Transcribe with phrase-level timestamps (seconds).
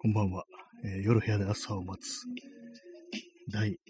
[0.00, 0.44] こんばんは、
[0.84, 2.22] えー夜部屋で朝を待つ。
[3.52, 3.80] 第、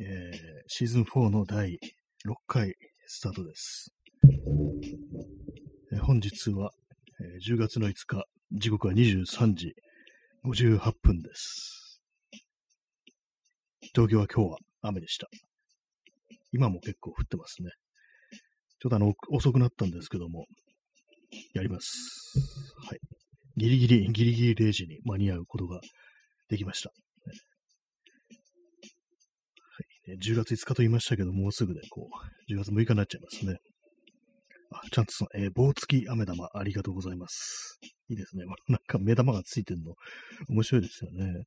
[0.00, 1.78] えーシーズン4の第
[2.26, 2.74] 6回
[3.06, 3.92] スタートです。
[5.92, 6.70] えー本日は、
[7.20, 9.74] え10月の5日、時刻は23時
[10.46, 12.00] 58分です。
[13.94, 15.28] 東京は今日は雨でした。
[16.50, 17.72] 今も結構降ってますね。
[18.80, 20.46] ちょっとあの、遅くなったんですけども、
[21.52, 22.38] やります。
[22.88, 23.17] はい。
[23.58, 25.80] ギリギリ、ギリギリ0時に間に合うことが
[26.48, 26.90] できました。
[26.90, 26.94] は
[30.06, 33.58] い、ね10月5日と言いましたけど、もうすぐで、こう、10月6日になっちゃいますね。
[34.70, 37.80] あ、ちゃんとさん、えー棒付き飴玉ありがとうございます。
[38.08, 38.44] いいですね。
[38.68, 39.94] なんか目玉がついてるの、
[40.48, 41.42] 面白いですよね。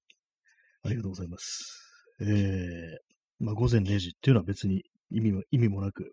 [0.83, 1.81] ありがとうございます。
[2.21, 2.97] えー、
[3.39, 6.11] まあ、午前0時っていうのは別に意味も、意味もなく、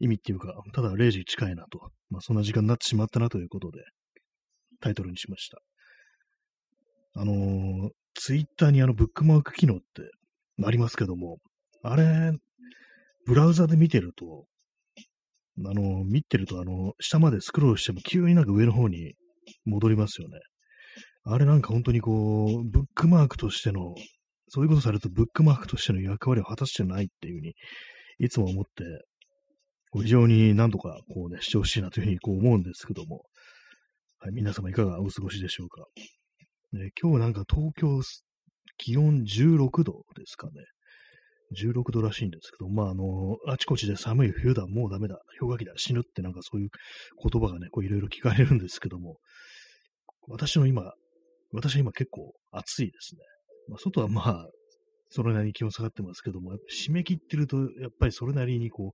[0.00, 3.84] 意味っていうか、ただ0時近いなと、まあ、そんな時間になってしまったなということで、
[4.82, 5.62] タイトルにしました。
[7.14, 9.84] あのーツイッターにあのブックマーク機能って
[10.64, 11.38] ありますけども、
[11.82, 12.32] あれ、
[13.26, 14.44] ブラウザで見てると、
[15.64, 19.14] あの見てると、あの下までスクロールしても急になんか上の方に
[19.64, 20.38] 戻りますよね。
[21.24, 23.94] あれなんか本当にこう、ブックマークとしての、
[24.48, 27.54] そういうことされるとブックマークとしての役割を果たしてないっていうふうに、
[28.18, 28.84] いつも思って、
[30.02, 33.22] 非常になんとかこうね、してほしいなというふうにこう思うんですけども、
[34.24, 35.84] はい、皆様いかがお過ごしでしょうか？
[36.74, 38.00] ね、今日なんか東京
[38.78, 40.52] 気温16度ですかね。
[41.60, 46.68] 16度らしいんですけど、まあ、あの、あちこちで寒い冬だ、もうダメだ、氷河期だ、死ぬってなんかそういう
[47.20, 49.16] 言葉がね、こういろいろ聞かれるんですけども、
[50.28, 50.92] 私の今、
[51.50, 53.22] 私は今結構暑いですね。
[53.70, 54.46] まあ、外はまあ、
[55.08, 58.92] それなりに気温下がってますけども、締め切ってると、やっぱりそれなりにこ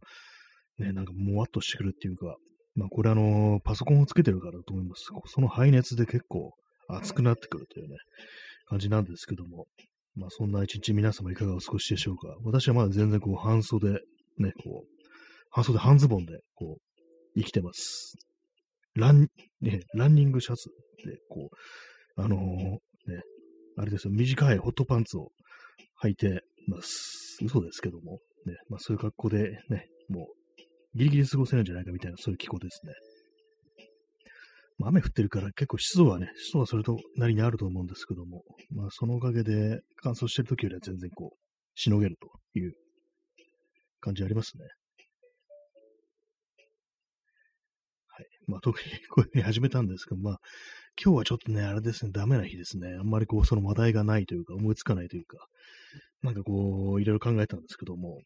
[0.79, 2.35] う、ね、なんかもわっとしてくるっていうか、
[2.79, 5.07] まあこれあの、パソコンをつけてるからだと思います。
[5.27, 6.53] その排熱で結構
[6.89, 7.97] 暑くなってくるというね、
[8.69, 9.67] 感じなんですけども、
[10.15, 12.37] まあそんな一日皆様いかがお過ごしでしょうか。
[12.45, 14.89] 私はまだ全然こう半袖、ね、こう、
[15.51, 16.81] 半袖半ズボンでこう、
[17.37, 18.15] 生きてます。
[18.95, 19.27] ラン、
[19.61, 20.71] ね、ランニングシャツ
[21.05, 21.51] でこ
[22.17, 23.23] う、あのーね、
[23.77, 25.31] あれですよ、短いホットパンツを
[26.05, 27.39] 履いてます。
[27.43, 30.38] 嘘ですけども、ね、まあそういう格好でね、もう
[30.95, 32.93] ギリギリ過ごせないんじゃないかみたいな、そういう気候ですね。
[34.79, 41.39] まあ、雨降ってるから結構湿度はね、湿度はそれとなりにあると思うんですけども、まあそのおかげで乾燥してる時よりは全然こう、
[41.75, 42.29] しのげると
[42.59, 42.73] いう
[44.01, 44.65] 感じありますね。
[48.07, 48.27] はい。
[48.47, 50.39] まあ特にこういうふうに始めたんですけど、まあ
[51.03, 52.95] 今日はちょっとね、あれですね、ダメな日ですね。
[53.01, 55.39] あんまりこう、その話題がないというか、思いつかないというか、
[56.23, 58.21] なんかこう、いろいろ考えたんですけども、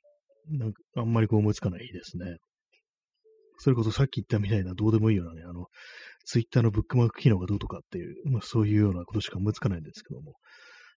[0.49, 2.37] なんかあんまりこう思いつかない日ですね。
[3.63, 5.67] それこそさっき言ったみたいなどうでもいいようなね、あの、
[6.25, 10.35] ツイッターのブックマーク機能がどうとかっていう、まあそういうようなことしか思いつかないんですけども。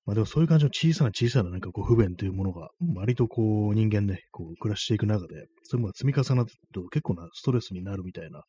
[0.07, 8.41] まあでもそういう感じの小さな小さななんかこう不便というものが、割とこう人間ね、こう暮らしていく中で、そういうものが積み重なると結構なストレスになるみたいな、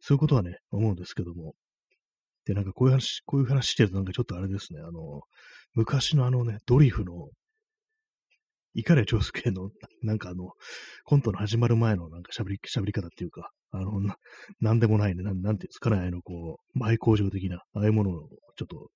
[0.00, 1.52] そういうことはね、思うんですけども。
[2.46, 5.20] で、なんかこういう話、こういう話してるとなんかちょっとあれですね、あの、
[5.74, 7.28] 昔のあのね、ドリフの、
[8.74, 9.70] イカレ長介の、
[10.02, 10.52] なんかあの、
[11.04, 14.16] コントの始まる前のなんか喋り、喋り方っていうか、あの、な
[14.60, 18.90] なんでもないね、なんなんていうんですかね、あのこう、前工場的な、ああいうものをちょっと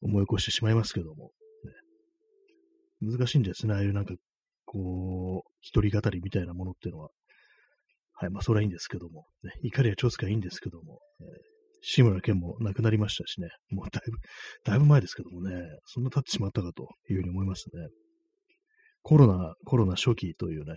[0.00, 1.32] 思い起こしてしまいますけども、
[3.02, 4.14] ね、難しいんですね、ああいうなんか、
[4.64, 7.10] こう、一人語りみたいなものっていうのは。
[8.20, 14.18] はい、まあそれはいいんですけども、ね、怒りや長介はいいんですけども、えー志村けんも亡くなりましたしね、もうだいぶ、
[14.64, 17.88] だいぶ前ですけどもね、そんな経ってしまったかというふうに思いますね。
[19.08, 20.74] コロナ、コロナ初期というね、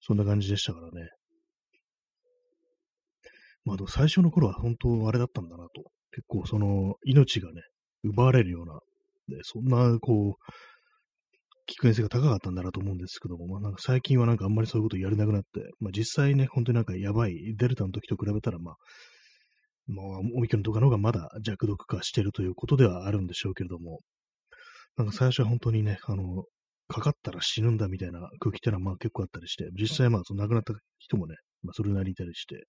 [0.00, 1.10] そんな感じでしたからね。
[3.66, 5.82] まあ、最初の頃は本当あれだったんだなと。
[6.12, 7.60] 結構その命がね、
[8.04, 8.72] 奪われるような、
[9.36, 10.52] ね、そんなこう、
[11.66, 18.74] 危険性が高かったんだなと思うんですけども、まあなんか最近はなんかあんまりそういうことやれなくなって、まあ実際ね、本当になんかやばい、デルタの時と比べたらまあ、
[19.88, 24.00] まあ、オミクロンとかの方がまだ弱毒化してるということではあるんでしょうけれども、
[24.96, 26.44] なんか最初は本当にね、あの、
[26.88, 32.66] かかったら死ぬんだみたいな空気ってのはまあ結構あったりして、実際まあその亡くなった人もね、まあそれなりにいたりして、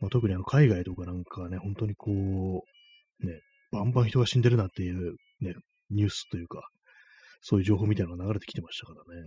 [0.00, 3.40] まあ、特にあの海外とかなんかね、本当にこう、ね、
[3.70, 5.54] バンバン人が死んでるなっていうね、
[5.90, 6.68] ニュースというか、
[7.42, 9.22] そういう情報みたいなのが流れてきてましたからね。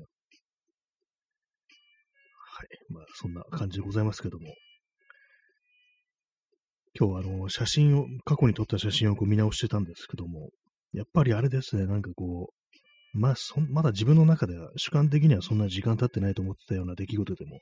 [2.55, 2.67] はい。
[2.89, 4.53] まあそんな感じでございますけども。
[6.95, 10.50] 今日はあの、写真を、過去に撮った写真をこう見直してたんですけども、
[10.91, 12.62] やっぱりあれですね、なんかこう、
[13.13, 17.60] まあ、そまだ自分の中では主観的にはそんな時間経ってないと思ってたような出来事でも、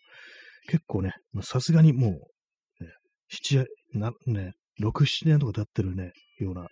[0.68, 2.90] 結構ね、さすがにもう、ね、
[3.30, 6.68] 七、な、ね、6、7年とか経ってるね、ような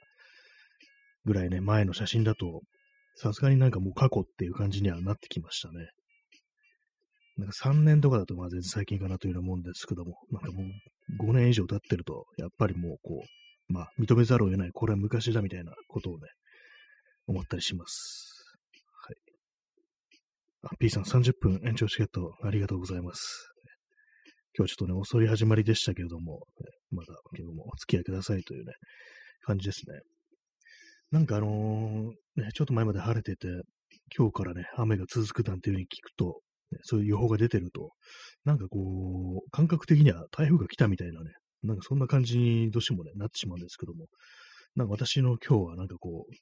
[1.25, 2.61] ぐらいね、前の写真だと、
[3.15, 5.89] さすがになんかもう過去っていう感じにはなってきましたね。
[7.37, 13.23] なんか3年とかだとまあ全然最近かなというようなもんですけども、なんかもう5年以上経ってると、やっぱりもうこ
[13.69, 16.27] う、まあ認めざるを得ない、これは昔だみたいなことをね、
[17.27, 18.38] 思ったりします。
[20.61, 23.49] あ、P さん30分延長チケットありがとうございます。
[24.57, 26.41] 今日ちょっとね、遅い始まりでしたけれども、
[26.91, 28.73] まだ今日もお付き合いくださいというね、
[29.45, 29.99] 感じですね。
[31.11, 33.47] なんかあのー、ね、ちょっと前まで晴れてて、
[34.15, 36.41] 今日からね、雨が続くなんていう風に聞くと、
[36.71, 37.91] ね、そういう予報が出てると、
[38.43, 41.31] なんかこう、感覚的には台風が来たみたいなね、
[41.63, 44.07] なんかそんな感じにどうしてもね、なってしまうんですけども、
[44.75, 46.33] なんか私の今日はなんかこう、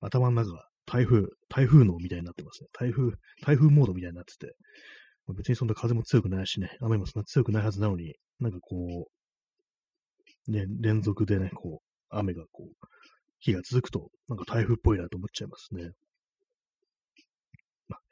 [0.00, 2.68] 頭の中が台風、台風のみたいになってますね。
[2.72, 4.54] 台風、台風モードみたいになってて、
[5.36, 9.06] 別にそんな風も強くないしね、雨もそんな強くないはずなのに、なんかこ
[10.48, 12.86] う、ね、連続でね、こう、雨がこう、
[13.38, 15.92] 日が続くと、なんか台風っぽいなと思っちゃいますね。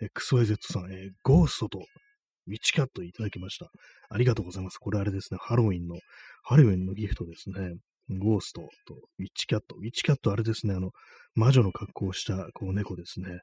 [0.00, 1.78] XYZ さん、えー、ゴーストと
[2.46, 3.66] ウィッチキャットいただきました。
[4.08, 4.78] ありがとうございます。
[4.78, 5.96] これあれですね、ハロウィンの、
[6.44, 7.74] ハロウィンのギフトですね。
[8.10, 9.76] ゴーストとウィッチキャット。
[9.76, 10.90] ウィッチキャットあれですね、あの、
[11.34, 13.40] 魔女の格好をした、こう、猫ですね。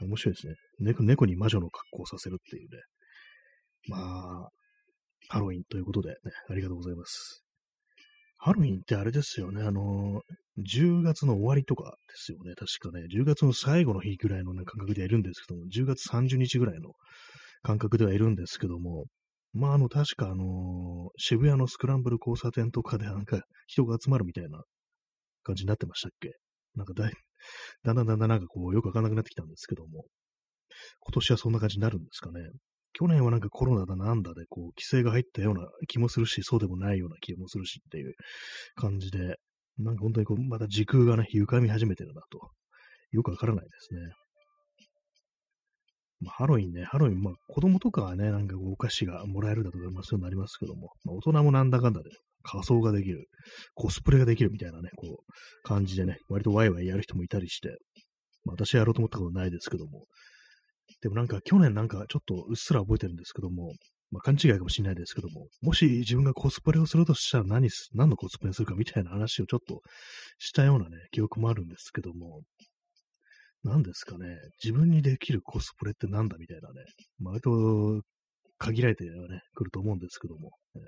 [0.00, 0.54] 面白いですね。
[0.78, 2.82] 猫、猫に魔女の格好をさせるっていうね。
[3.88, 4.48] まあ、
[5.28, 6.16] ハロウィンということで、ね、
[6.50, 7.42] ありがとうございます。
[8.38, 10.20] ハロウィンってあれですよね、あの、
[10.58, 16.92] 10月の終わりとかですよね、確かね、10月の最後の日ぐらいの、ね、感覚ではいるんですけども、10月30日ぐらいの
[17.62, 19.06] 感覚ではいるんですけども、
[19.56, 24.62] まあ、あの、確か、あの渋谷のスクランブル交差点とかでなんか人が集まるみたいな
[25.44, 26.32] 感じになってましたっけ？
[26.76, 27.12] なんかだい、
[27.84, 30.06] だんだんだんだんなんかこう、よくわかんなくなってきたんですけども、
[31.00, 32.40] 今年はそんな感じになるんですかね。
[32.94, 38.14] 去年はなんかコロナだなんだで、こう、規制が入ったような気もするし、そうでもないような気もするしっていう
[38.76, 39.36] 感じで、
[39.78, 42.50] なんか本当にこう、また時空がね、歪み始めてるなと。
[43.12, 44.00] よくわからないですね。
[46.20, 52.10] ま、ハロウィンね、ハロウィン、まあ子供とかはね、なんかお菓子がもらえるだとか、まあそういうのありますけども、まあ、大人もなんだかんだで
[52.42, 53.28] 仮装ができる、
[53.74, 55.32] コスプレができるみたいなね、こう、
[55.62, 57.76] 感じでね、割とワイワイやる人もいたりして、
[58.44, 60.04] まあ私はやろうと思ったことないですけども、
[61.02, 63.72] でもなんか去年なんかちょっとうっすら覚えてるんですけども、
[64.10, 69.82] まあ勘違いかもしれないですけども、もし自分がコスプレをするとしたら何す、何のコスプレするかみたいな話をちょっと
[70.38, 72.42] したようなね、記憶もあるんですけども、
[73.64, 76.84] 何ですかね、自分にできるコスプレってなんだみたいなね、
[77.20, 78.02] 割と
[78.58, 80.82] 限られてはね、来ると思うんですけども、ね、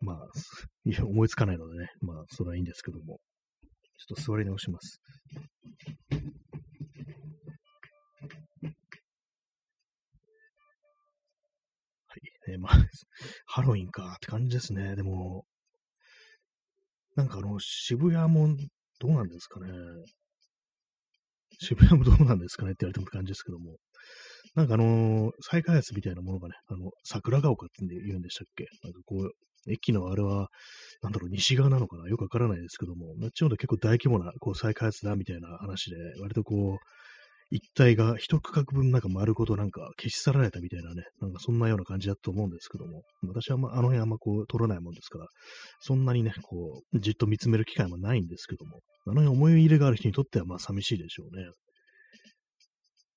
[0.00, 0.16] まあ、
[0.84, 3.20] いや、思いつかないのでね、まあ、それはいいんですけども、
[3.98, 5.00] ちょっと座り直します。
[12.06, 12.20] はい。
[12.52, 12.72] えー、まあ、
[13.46, 14.94] ハロウィンかって感じですね。
[14.94, 15.44] でも、
[17.16, 18.56] なんかあの、渋谷も
[19.00, 19.68] どうなんですかね。
[21.60, 23.76] 渋谷もどうなんですかねって言われても感じですけども。
[24.54, 28.66] なんかあのー、再開発みたいなものがね、あの、桜ヶ丘って言うんでしたっけ？
[28.82, 30.48] なんかこう、駅のあれは、
[31.02, 32.08] なんだろう、西側なのかな？
[32.08, 36.78] よくわからないですけども、なっちゃうと結構大規模な、こう、再開発だみたいな話で、割とこう、
[37.50, 45.26] 一体が一区画分なんか丸ごとなんか消し去られたみたいなね、なんかそんなような感じだと思うんですけども、私はまあの辺あんまこう取らないもんですから、
[45.80, 51.50] そんなにね、こう、じっと見つめる機会もないんですけども、あの辺思い入れがある人にとってはまあ寂しいでしょうね。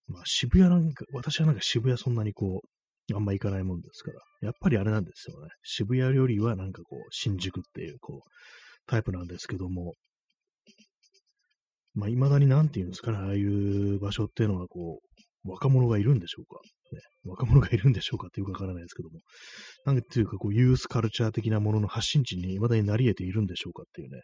[0.07, 5.49] まあ渋谷なんか、私はなんか渋谷そんなにこう、あんま行かないもんですから、やっぱりあれなんですよね。
[5.63, 8.29] 渋谷よりはなんかこう、新宿っていうこう、
[8.87, 9.93] タイプなんですけども、
[11.93, 15.01] まあ、未だになんていうんですかね、ああいう場所っていうのは、こ
[15.45, 16.61] う、若者がいるんでしょうか。
[16.93, 19.19] ね、若者がいるんでしょうかってよくわからないですけども。
[19.85, 24.21] なんていうか、こう、ユースカルチャー的なものの発信地に未だになり得ているんでしょうかっていうね、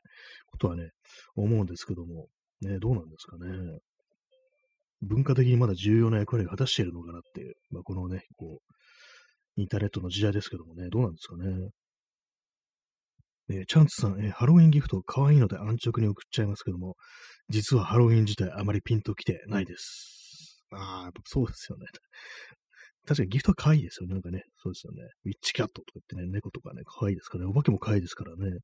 [0.48, 0.92] ことはね、
[1.36, 2.28] 思うんですけども、
[2.62, 3.80] ね、どうなんですかね。
[5.02, 11.70] 文化的にまだ重要な役割を果たしているのかなっていう、まあ、このね、こう、インターネットの時代ですけどもね、どうなんですかね。
[13.50, 16.96] えー、チャンツさん、えー、ハロウィンギフト可愛いので安直に送っちゃいますけども、
[17.50, 20.64] 実はハロウィン自体あまりピンときてないです。
[20.72, 21.86] ああ、やっぱそうですよね。
[23.08, 24.16] 確かにギフトは可愛いですよね。
[24.16, 25.04] なんかね、そうですよね。
[25.24, 27.50] ウィッチキャットとか言ってね、猫とかね、可愛いですからね。
[27.50, 28.60] お化けも可愛いですからね。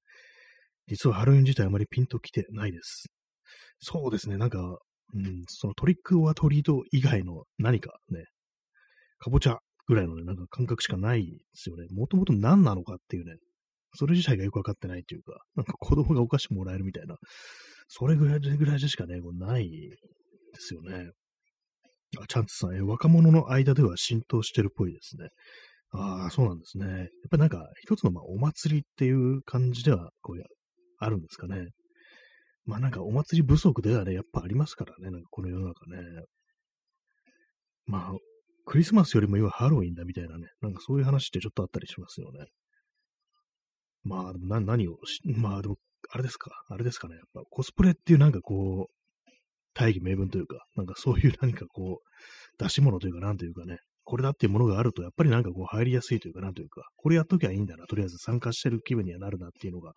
[0.88, 3.06] 実はハロウィン自体あまりピンときてないです。
[3.80, 4.38] そうですね。
[4.38, 4.80] なんか、
[5.14, 8.26] うん、そのトリックオアトリート以外の何かね、
[9.20, 11.86] かぼちゃぐらいのね、なんか感覚しかないですよね。
[11.92, 13.36] もともと何なのかっていうね、
[13.94, 17.16] それ自体がよくわかってないっていうか、なんか子供がお菓子もらえるみたいな、
[17.88, 19.98] それぐらいでぐらいでしかね、ないで
[20.60, 21.12] すよね。
[22.20, 25.30] あ、チャンツさん、え若者の間では浸透してるっぽいですね。
[25.92, 26.86] ああ、そうなんですね。
[26.88, 30.46] やっぱりなんか、一つのまあお祭りっていう感じでは、こうや、
[31.00, 31.70] あるんですかね。
[32.66, 36.24] まあなんかお祭り不足ではね、やっぱありますからね、なんかこの世の中ね。
[37.86, 38.14] まあ、
[38.66, 42.46] クリスマスよりも今ハロウィンだみたいなね、なんかそういう話ってちょっとあったりしますよね。
[44.04, 45.78] まあ、でもな何をしまあでも、
[46.12, 48.94] あれですか、あれですかね、やっぱコスプレっていうなんかこう、
[49.74, 59.94] 大義名分というか、なんかそういう何かこう、出し物というか、なんというかね、これだっていうものがあると、やっぱりなんかこう入りやすいというか、なんというか、これやっときゃいいんだな、とりあえず参加してる気分にはなるなっていうのが、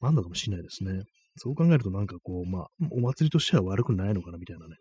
[0.00, 1.02] あんのかもしれないですね。
[1.36, 4.76] そう考えるとなんかこう、まあ、お祭りとしては悪くないのかな、みたいなね、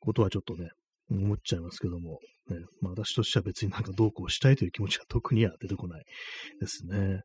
[0.00, 0.70] ことはちょっとね、
[1.10, 6.04] 思っちゃいますけども、ね、まあ私としては別になんかどうこうしたいという気持ちは特には出てこない
[6.60, 7.22] ですね。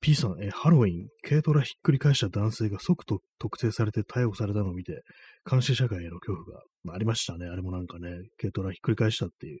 [0.00, 5.02] P さん、ハロウィン、軽トラひっくり返した男性が即と特定されて逮捕されたのを見て、
[5.50, 7.46] 監視社会への恐怖が、まあ、ありましたね。
[7.46, 9.60] あれもなんかね、軽トラひっくり返したっていう。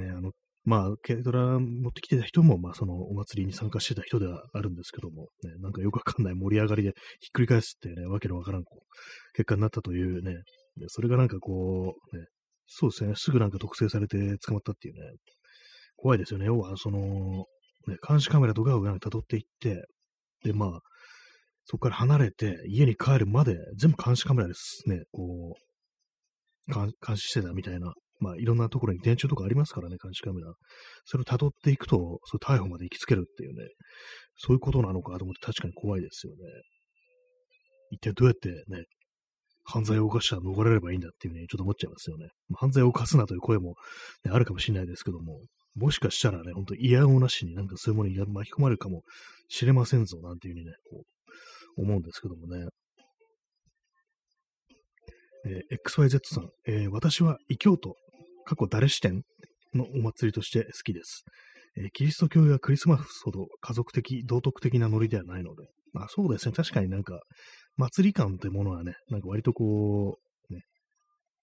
[0.00, 0.32] ね、あの、
[0.64, 10.34] まあ、軽トラ持ってきてた人も、まあ、そのお祭りに参加してた人ではあるんですけども、ね、なんかよくわかんない盛り上がりでひっくり返すっていうね、わけのわからんこう結果になったというね、
[10.76, 12.26] でそれがなんかこう、ね、
[12.66, 15.00] そうですね、すぐなんか特定されて捕まったっていうね、
[15.96, 16.46] 怖いですよね。
[16.46, 17.46] 要は、その、
[17.86, 19.84] ね、監視カメラとかをなんか辿っていって、
[20.44, 20.80] で、まあ、
[21.64, 30.52] そこから離れて、家に帰るまで、全部監視カメラですね、こう、監視してたみたいな、まあ、いろんなところに電柱とかありますからね、監視カメラ。
[31.04, 33.68] それを辿っていくと、それ逮捕まで行きつけるっていうね、
[34.36, 36.38] そういうことなのかと思って確かに怖いですよね。
[37.92, 38.84] 一体どうやってね、
[39.64, 42.28] 犯罪を犯したら逃れればいいんだっていうね、ちょっと思っちゃいますよね。
[42.54, 43.74] 犯罪を犯すなという声も、
[44.24, 45.40] ね、あるかもしれないですけども、
[45.76, 49.02] もしかしたらね、ほんと嫌おなしになんかそういうものに巻き込まれるかも
[49.48, 51.04] しれませんぞ、なんていうふうにね、こ
[51.76, 52.66] う、思うんですけどもね。
[55.46, 57.94] えー、XYZ さん、えー、私は異教徒、
[58.44, 59.22] 過去誰視点
[59.74, 61.24] のお祭りとして好きです。
[61.76, 67.20] えー、キリスト教やクリスマスほど家族的、道徳的なノリではないので、まあそうですね、確かになんか、
[67.76, 70.18] 祭り感ってものはね、なんか割とこ
[70.50, 70.62] う、ね、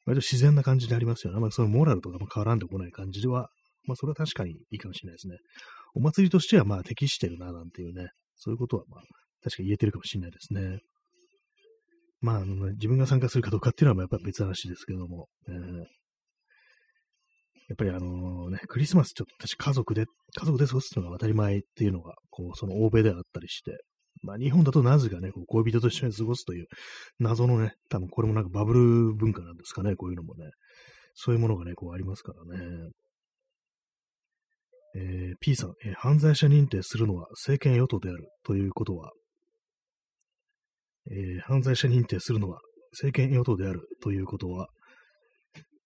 [0.06, 1.40] 割と自然な感じでありますよね。
[1.40, 3.50] まあそのモラルとかも変わらんでこない感じでは
[3.88, 5.38] まあ、それは確かにいいかもしれないですね。
[5.96, 9.02] お祭りとしては、まあ、適してるな、なんていうね、そういうことは、まあ、
[9.44, 10.80] 確か言えてるかもしれないですね。
[12.20, 15.78] まあ、あのね、自分が参加するかどうかっていうのは、やっぱり別話ですけども、えー、
[17.70, 20.06] やっぱりあのね、クリスマスちょっと私家族で、
[20.40, 23.78] 家族で過ごすのが当たり前っていうのが、こう、その欧米ではあったりして、
[24.24, 26.66] まあ日本だとなぜかね、こう恋人と一緒に過ごすという
[27.20, 30.46] 謎のね、多分これもなんかバブル文化なんですかね、こういうのもね。
[31.14, 32.90] そういうものがね、こうありますからね。
[34.98, 39.12] えー、P さん、えー、犯罪者認定するのは政権与党であるということは、
[41.12, 42.60] えー、犯罪者認定するのは
[42.92, 44.68] 政権与党であるということは、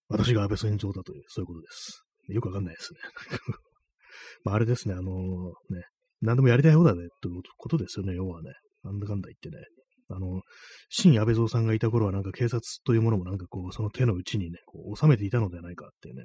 [0.07, 2.03] 私が安倍晋三だという、そういうことです。
[2.27, 2.99] よくわかんないですね。
[4.43, 5.83] まあ、あれですね、あのー、ね、
[6.21, 8.51] 何でもやりたい方だね、ということですよね、要はね。
[8.83, 9.63] なんだかんだ言ってね。
[10.09, 10.41] あの、
[10.89, 16.23] 新安倍蔵さんがいた頃はなんか警察というものもなんかこう、その手の内にね、こう収めていたのではないかっていうね、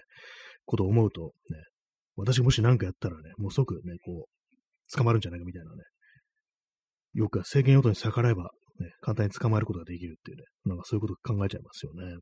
[0.64, 1.62] ことを思うとね、
[2.16, 5.82] 私もし何かやったらね、もう即ね、こう、捕まるんじゃないかみたいなね。
[7.14, 12.16] よく政権与党に逆らえば、ね、簡単に捕まえることができるっていうね、なんかそういうこと考えちゃいますよね。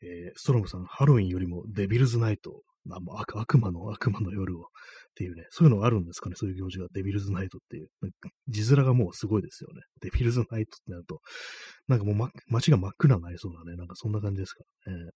[0.00, 4.64] えー、ストロムさん、ハロウィンよりもデビルズナイト、あもう悪悪魔の悪魔の夜をっ
[5.14, 7.88] ていうね、そういうのあるんですかね、そういう行事が、デビルズナイトっていう。
[8.48, 9.82] 字面がもうすごいですよね。
[10.00, 11.20] デビルズナイトってなると、
[11.88, 15.10] なんかもう、ま、街が真っ暗になりそうなね、なんかそんな感じですからね。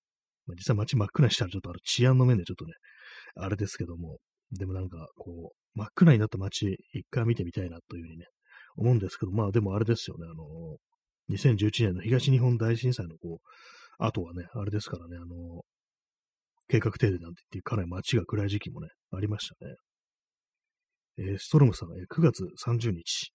[0.47, 2.73] まあ、実際街真っ暗にしたらちょっとあの治安の面でちょっとね、
[3.37, 4.19] あれですけども、
[4.53, 8.27] でもなんかこう、真っ暗になった街一回見てみたいなというふうにね、
[8.77, 10.77] 思うんですけど、まあでもあれですよね、あの、
[11.31, 13.47] 2011年の東日本大震災のこう、
[13.99, 15.63] あとはね、あれですからね、あの、
[16.69, 19.75] 計画停電なんて言ってかなり街が暗い時期もね、ありましたね。
[21.19, 23.33] えー、ストロムさん、えー、9月30日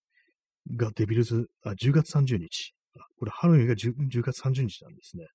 [0.76, 2.74] がデビルズ、あ、10月30日。
[3.00, 5.26] あ、これハロウィンが 10, 10月30日なんですね。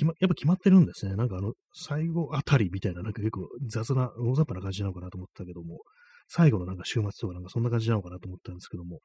[0.00, 1.14] 決ま、やっぱ決まってるんですね。
[1.14, 5.80] なんかあの、最後あたりみたいな、なんか結構雑な、大雑把な感じなのかなと思ったけども、
[6.26, 9.00] 最後のなんか週末とかなんかそんな感じなのかなと思ったんですけども、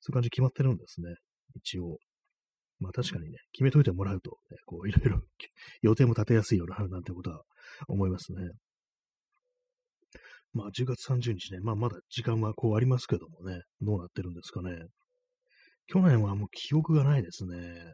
[0.00, 1.14] そういう感じ決まってるんですね。
[1.56, 1.98] 一応。
[2.78, 5.20] まあ確かにね、決めといてもらうと、ね、こういろいろ
[5.82, 7.42] 予定も立てやすいような、なんてことは
[7.88, 8.48] 思いますね。
[10.54, 14.70] まあ10月30日ね、まあまだ時間はこうありますけどもね、どうなってるんですかね。
[15.88, 17.92] 去年はもう記憶がないですね。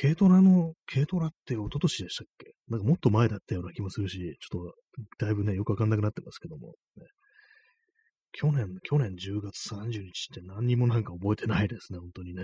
[0.00, 2.52] 軽トラの、軽トラって一昨年でしたっけ？
[2.68, 4.72] なんかもっと前だったような気もするし、ちょっ
[5.18, 7.04] とだいぶね、よくわかんなくなってますけども、ね、
[8.32, 10.02] 去年、去年10月30日っ
[10.34, 12.42] て何にもなんか覚えてないですね、本当にね。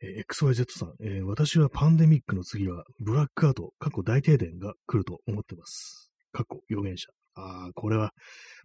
[0.00, 6.10] えー、XYZ さん、えー、私はパンデミックの次はブラックアウト、過去大停電が来ると思ってます。
[6.32, 7.08] 過去予言者。
[7.34, 8.12] ああ、これは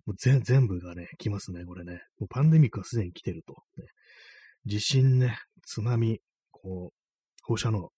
[0.05, 2.01] もう全全部がね、来ますね、これね。
[2.19, 3.53] もうパンデミックはすでに来てると。
[3.77, 3.87] ね、
[4.65, 6.19] 地震ね、津波、
[6.63, 6.89] この、
[7.43, 7.89] 放射能、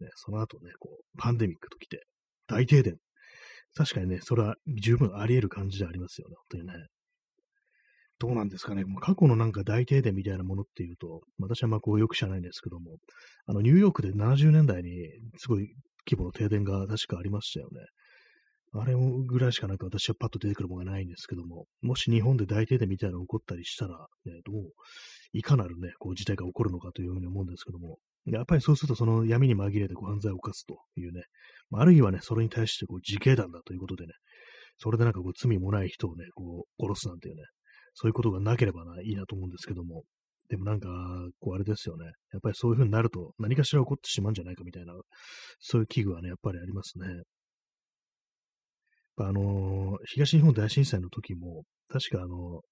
[0.00, 2.04] ね、その後ね、こう、パンデミックときて、
[2.48, 2.96] 大停電。
[3.74, 6.86] 確かにね、それは十分あり得る感じでありますよね、本当にね。
[8.18, 12.96] どうなんですかね、もう過去のなんか大停電みたいなものっていうと、私はまあこうよく知らないんですけども、
[13.44, 14.90] あのニューヨークで70年代に
[15.36, 15.74] すごい
[16.08, 17.80] 規模の停電が確かありましたよね。
[18.80, 24.72] あれぐらいしかなんか私はパッと出てくるものがないんですけども、もし日本で大停電みたいなの起こったりしたら、ね、どう、
[25.32, 31.22] いかなるね、こう事態が起こるのかというふうに思うんですけども、やっぱりそうするとその闇に紛れてこう犯罪を犯すというね、
[31.72, 34.12] あるいはね、それに対してこう自警団だということでね、
[34.78, 37.42] それでなんかこう罪もない人をね、こう殺すなんていうね、
[37.94, 40.02] そういうことがなければないいなと思うんですけども、
[40.48, 40.88] でもなんか、
[41.40, 42.04] こうあれですよね。
[42.32, 44.92] やっぱりそういう風になると何かしら起こってしまうんじゃないかみたいな、
[45.58, 47.06] そういう危惧はね、やっぱりありますね。
[49.16, 52.62] ぱあの、東日本大震災の時も、確かあの、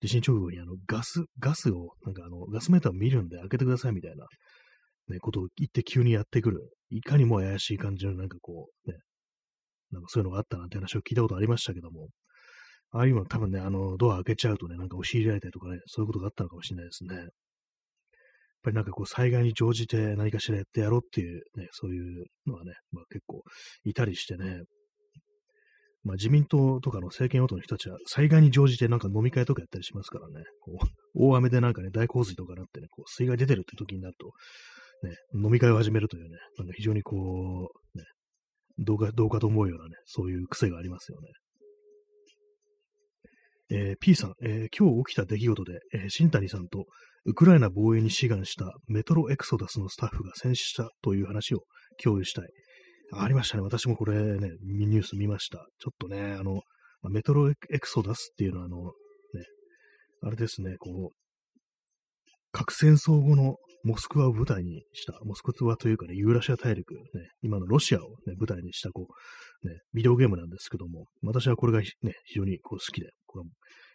[0.00, 4.26] 地震直後にあの、ガス、ガスを、なんかあの、ガスメーターを見るんで開けてくださいみたいな、
[5.08, 6.60] ね、ことを言って急にやってくる。
[6.90, 8.98] いかにも怪しい感じのなんかこう、ね、
[9.90, 12.08] なんかそういうのがあったなんて話を聞いたことありましたけども、
[12.92, 17.16] ああいうの多分ね、あの、ドア開けちゃうとね、なんか押し入れられたりとかね、そういうことがあったのかもしれないですね。
[17.16, 17.26] やっ
[18.62, 23.42] ぱりなんかこう、災害に乗じて何かしらやってやろうっていうね、そういうのはね、まあ結構
[23.84, 24.62] いたりしてね、
[26.06, 34.30] まあ自民党とかの政権与党の人たちは災害に乗じてなんか飲み会とかやったりしますからね、こう 大雨でなんかね、大洪水とかなってね、こう水害出てるって時になると、
[35.08, 38.04] ね、飲み会を始めるというね、なんか非常にこう、ね、
[38.78, 41.28] どうか、どうかと思うようなね、そういう癖がありますよね。
[43.68, 46.86] えー、P さん、えー、今日起きた出来事で、えー、新谷さんと
[47.24, 51.64] ウクライナ防衛に志願したメトロエクソダスのスタッフが戦死したという話を
[52.00, 52.48] 共有したい。
[53.12, 53.62] ありましたね。
[53.62, 55.66] 私もこれね、ニュース見ました。
[55.78, 56.62] ちょっとね、あの、
[57.10, 58.92] メトロエクソダスっていうのは、あの、ね、
[60.22, 61.16] あれですね、こう、
[62.52, 67.00] 核戦争後のモスクワを舞台にした、モスクワというかね、ユーラシア大陸、ね、
[67.42, 69.06] 今のロシアを、ね、舞台にした、こ
[69.62, 71.86] う、ね、ビデオゲームなんですけども、私はこれがね、
[72.24, 73.44] 非常にこう好きで、これ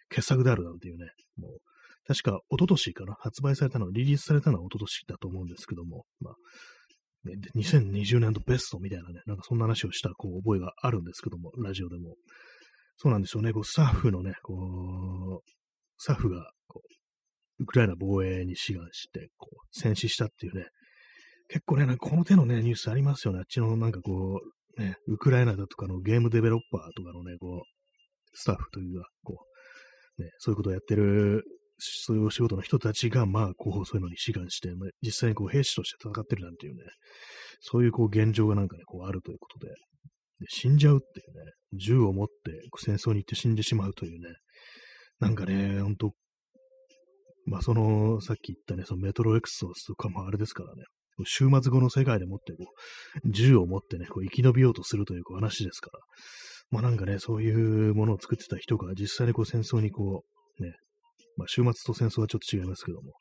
[0.08, 1.58] 傑作であるなんていうね、もう、
[2.06, 6.34] 確か一昨年かな、発売されたの、リリースされたのは一昨年だと思うんですけども、まあ、
[7.24, 12.16] ね、2020年度ベストみたいなね、なんかそんな話をしたこう覚えがあるんですけども、ラジオでも。
[12.96, 15.50] そうなんですよね、こうスタッフのね、こう、
[15.98, 20.66] スタッフがこうウクライナ防衛に志願して、こう、戦死したっていうね、
[21.48, 23.40] 結構ね、なんかこの手のね、ニュースありますよね。
[23.40, 24.40] あっちのなんかこ
[24.76, 27.68] う、ね、ウクライナだとかのゲームデベロッパーとかのね、こう、
[28.34, 29.36] スタッフというか、こ
[30.18, 31.44] う、ね、そういうことをやってる
[32.04, 36.82] そういうお仕事の人たちが、まあ、こう、そういうのに志願して、まあ、実際にこう、兵士として戦ってるなんていうね、
[37.60, 39.72] そういうこう、現状がなんかね、こう、あるということで、
[40.40, 42.32] で死んじゃうっていうね、銃を持って
[42.78, 44.34] 戦争に行って死んでしまうというね、
[45.20, 46.12] なんかね、ほんと、
[47.46, 50.84] まあ、その、さっき言ったね、そのメトロエクソスとかもあれですからね、
[51.24, 52.64] 終末後の世界でもってこ
[53.24, 55.98] う、銃を持ってね、こう生き延びようとするというこう話ですから、
[56.70, 57.50] まあなんかね、そうい
[57.90, 60.24] うものを作ってた人が実際にこう戦争にこ
[60.58, 60.72] う、ね、
[61.36, 63.12] まあ、終末と戦争はちょっと違いますけども、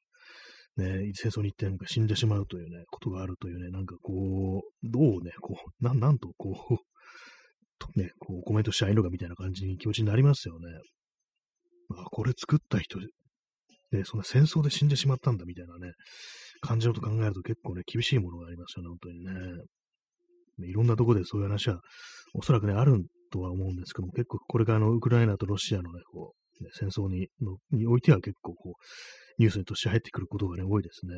[0.78, 6.78] ね、戦争に行ってなんか死んでしまうというね、ことがあるというね、なんかこう、どうね、こう、ななんとこう、
[7.80, 10.68] とね、こうコメントしたらいいのかみたいな感じに気持ちになりますよね。
[11.98, 15.94] あ、これ作った人、ね、そんな戦争で死んでしまったんだみたいなね、
[16.62, 20.70] 感じのと考えると結構ね、厳しいものがありますよね、本当にね。
[20.70, 21.82] いろんなとこでそういう話は、
[22.34, 26.41] おそらくね、あるとは思うんですけども、結構これがあの、ウクライナとロシアのね、こう、
[26.74, 28.74] 戦争にのにおいては結構こう、
[29.42, 31.14] ニュースにとして入ってくることがね、多いですね。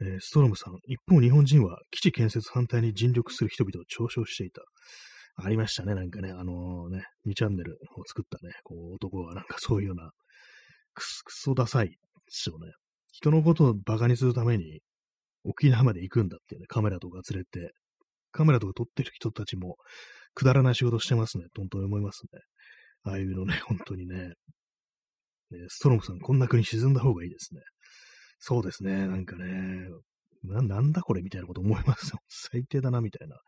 [0.00, 4.62] えー、ストロムさん、一方日本人は基地建設反対に尽力する人々を嘲笑していた。
[5.36, 10.10] ありましたね、なんかね、あのー、ね、2チャンネルを作ったね、こう男がなんかそういうような、
[10.94, 11.94] くそダサいで
[12.28, 12.72] すよね。
[13.12, 14.80] 人のことを馬鹿にするために、
[15.44, 17.72] 沖縄まで行くんだっていうね、カメラとか連れて、
[18.30, 19.76] カメラとか撮ってる人たちも、
[20.34, 22.40] くだらない仕事してますね、本当に思いますね。
[23.04, 24.32] ああいうのね、 本当にね。
[25.50, 27.60] ねストロムさん、こんな国沈んだ方がいいですね。
[28.38, 29.88] そうですね、なんかね、
[30.42, 32.18] ななんだこれみたいなこと思いますよ。
[32.28, 33.38] 最低だな、みたいな。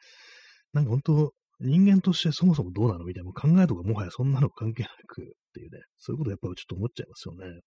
[0.73, 3.33] なんか本当、人間としてそもそもどうなのみたいな。
[3.33, 5.81] 考えとかもはやそんなの関係なくっていうね。
[5.97, 7.61] そういうことやっぱちょっと思っちゃいますよね。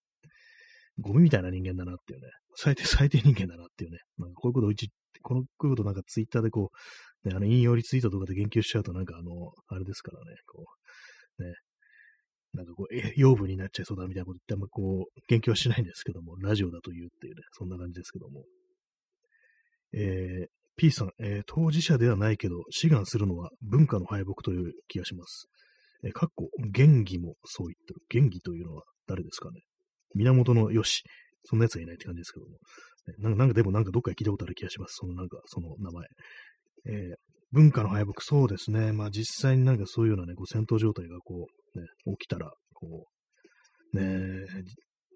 [0.99, 2.28] ゴミみたいな人間だなっていうね。
[2.56, 3.97] 最低最低人間だなっていうね。
[4.17, 4.89] なんかこういうことを一、
[5.23, 6.71] この、こういうことなんかツイッターでこ
[7.23, 10.36] う、ね、あの引用リツイートとかで言及しちゃうとなんかあの、あれですからね。
[10.45, 10.65] こ
[11.39, 11.54] う、ね、
[12.54, 18.44] なんかこう、え、養分になっちゃいそうだみたいなことってあんまこう、言及はしないんですけども、ラジオだと言うっていうね、そんな感じですけども。
[19.94, 25.48] えー、P さん、えー、当事者ではないけど、志願するのは文化の敗北という気がします。
[26.04, 28.02] えー、かっこ、元義もそう言ってる。
[28.10, 29.62] 元義というのは誰ですかね。
[30.16, 31.04] 源のよし。
[31.46, 32.58] そんな奴はいないって感じですけども。
[33.18, 34.96] なんか、なんかでもなんかどっかで聞いたことある気がします。
[35.00, 36.08] そのなんか、その名前。
[36.86, 37.16] えー、
[37.52, 38.92] 文化の敗北、そうですね。
[38.92, 41.86] まあ実際になんかそういうようなね、こう戦闘状態がこう、ね、
[42.18, 43.06] 起きたら、こ
[43.94, 44.46] う、ね、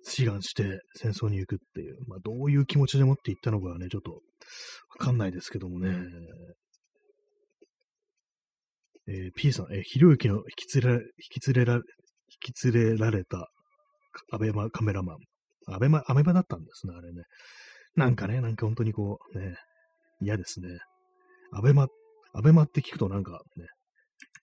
[0.03, 4.19] 志願して戦争に行くっていう、まあどういう気持ちでもって行ったのかね、ちょっとわ
[4.99, 5.95] かんないですけどもね。
[9.07, 11.81] えー、P さん、えー、ひろゆきの引き連れ、引き連れら、引
[12.53, 13.49] き連れられた
[14.31, 15.17] アベマカメラマン。
[15.67, 17.23] アベマ、アメバだったんですね、あれね。
[17.95, 19.55] なんかね、なんか本当にこう、ね、
[20.21, 20.67] 嫌ですね。
[21.51, 21.87] アベマ、
[22.33, 23.65] アベマって聞くとなんかね、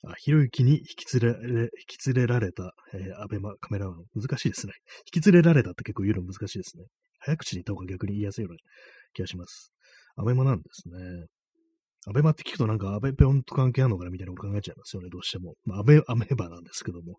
[0.04, 4.04] あ、ひろゆきに引き連れ、引き連れられた、えー、アベマカメラマン。
[4.14, 4.72] 難しいですね。
[5.14, 6.84] 引き連れられたって結構言うの難しいですね。
[7.18, 8.58] 早口に言った方が逆に言いやすいような
[9.12, 9.72] 気がします。
[10.16, 11.26] アベマなんですね。
[12.06, 15.54] アベマって聞くとなんかアベペオンと関係あるのかなみたいなこと考えちゃいますよね、どうしても。
[15.64, 17.16] まあ、アベ、アメーバなんですけども。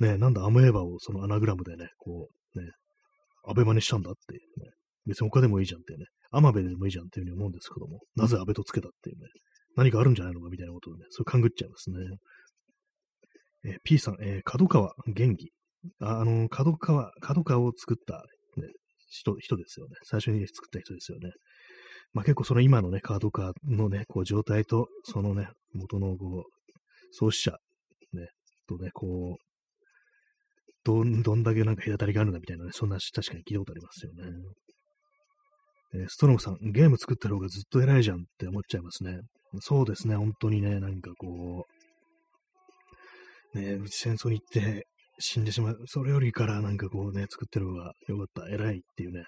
[0.00, 2.70] ね、なんだアメーバをそのアナグラムでね、こう、ね、
[3.46, 4.70] アベマにしたんだっていうね。
[5.06, 6.06] 別に他でもいいじゃんっていうね。
[6.30, 8.00] アマベでもいいじゃんっていうふうに思うんですけども。
[8.16, 9.26] なぜアベとつけたっていうね。
[9.76, 10.48] 何かあるんじゃないのか？
[10.50, 11.98] みたいなことをね、そう勘ぐっちゃいますね。
[13.64, 15.50] え、P さん、えー、角川元気。
[16.00, 18.24] あ、あの、角川、角川を作った、
[18.60, 18.68] ね、
[19.08, 19.96] 人、人ですよね。
[20.04, 21.30] 最初に作った人ですよね。
[22.12, 26.50] まあ結構その今のね、カードカーのね、こう状態と、そのね、元のこう、
[27.12, 27.58] 創始者、
[28.12, 28.28] ね、
[28.66, 29.42] とね、こう、
[30.84, 34.22] どん、どんだけなんか隔たりがあるんだみたいなね、そんな確かに聞いたことありますよね。
[35.94, 39.18] えー、ストロムさん、ゲーム作った方がずっと偉いじゃんって思っちゃいますね。
[39.60, 41.66] そうですね、本当にね、なんかこ
[43.54, 44.86] う、ね、戦争に行って
[45.18, 45.78] 死んでしまう。
[45.86, 49.24] それよりからなんかこうね、作ってる方がよかった、偉いっていうね。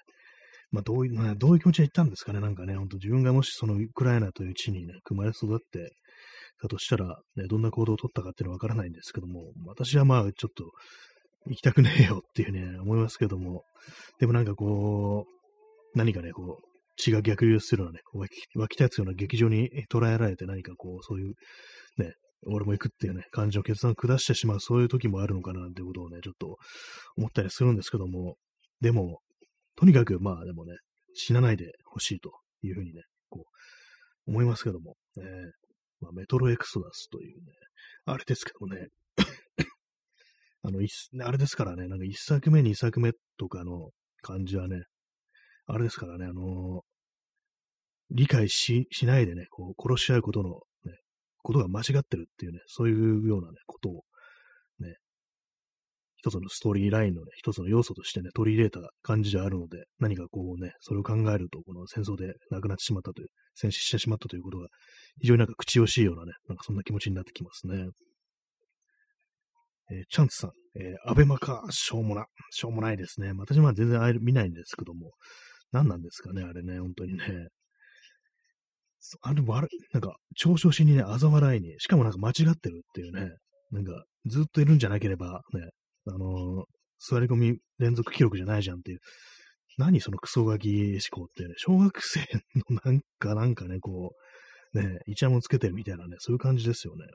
[0.71, 5.91] まあどういう、まあどういう気持ちで言ったんですかね、なんかね、本当自分がもしそのウクライナという地にね、生まれ育って
[6.61, 10.65] たとしたら、ね、どんな行動を取ったかっていうのはわからないんですけども、私はまあちょっと、
[11.47, 13.63] 行きたくねえよっていうね、思いますけども、
[14.19, 16.68] でもなんかこう、何かね、こう、
[16.99, 21.33] 血が逆流するようなね、湧き湧き立つような劇場に捉えられて何かこう、そういう、
[21.97, 22.13] ね、
[22.45, 26.57] 俺も行くっていうね、感じの決断を下してしまう、そういう時もあるのかなってことをね、ちょっと
[27.17, 28.35] 思ったりするんですけども、
[28.81, 29.19] でも、
[29.75, 30.73] とにかく、まあでもね、
[31.13, 32.31] 死なないでほしいと
[32.61, 33.45] いうふうにね、こ
[34.27, 35.23] う、思いますけども、ね、
[36.01, 37.51] まあ、メトロエクソダスというね、
[38.05, 38.87] あれですけどもね、
[40.63, 40.79] あの、
[41.25, 43.89] あれですからね、なんか一作目、二作目とかの
[44.21, 44.83] 感じはね、
[45.65, 46.81] あれですからね、あのー、
[48.11, 50.49] 理解し、しないでね、こう、殺し合うことの、
[50.85, 50.97] ね、
[51.41, 54.03] ことが間違ってるっていうね、そういうようなね、ことを、
[54.79, 54.95] ね、
[56.17, 64.67] 一つのストーリーラインのね、一つの要素としてね、取り入れた感じであるので、何かこうね、それを考えると、この戦争で亡くなってしまったという、戦死してしまったということが、
[65.21, 67.89] 非常になんか口惜しいようなね、なんかそんな気持ちになってきますね。
[69.91, 72.25] えー、チャンツさん、えー、アベマか、しょうもな。
[72.51, 73.33] しょうもないですね。
[73.35, 75.11] 私は全然見ないんですけども、
[75.71, 77.47] 何なんですかね、あれね、本当にね。
[79.21, 83.31] あれ、悪なんか、嘲笑しにね、嘲笑いに、しかもなんか間違ってるっていうね、
[83.71, 85.69] なんか、ずっといるんじゃなければ、ね、
[86.07, 86.63] あのー、
[86.99, 88.99] 座り込み連続記録じゃないじゃんっていう、
[89.77, 92.19] 何そのクソガキ思考ってね、小学生
[92.69, 94.11] のなんか、なんかね、こ
[94.73, 97.05] う、ね、イチャモンつけてるみたいなね、そういう感じですよね。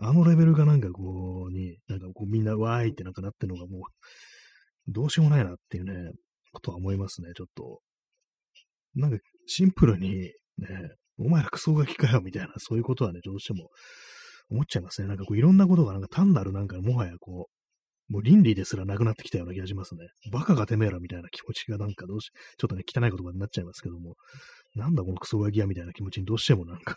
[0.00, 3.82] あのレベルがなんかこう、に、なんかこうみんなわーいってなんかなってるのがもう、
[4.86, 6.12] どうしようもないなっていうね、
[6.52, 7.80] ことは思いますね、ちょっと。
[8.94, 10.32] なんかシンプルに、ね、
[11.18, 13.70] お前らクソガキかよみたいな、そういうことはね、どうしても
[14.50, 15.08] 思っちゃいますね。
[15.08, 20.08] なんかこういろんなことがなんか単なるなんかもはやこう、もう倫理ですらなくなってきたような気がしますね。
[20.32, 24.16] バカがてめえらみたいな気持ちがなんかどうし、ちょっとね、汚い言葉になっちゃいますけども、
[24.74, 26.96] なんだこのクソガキやみたいな気持ちにどうしてもなんか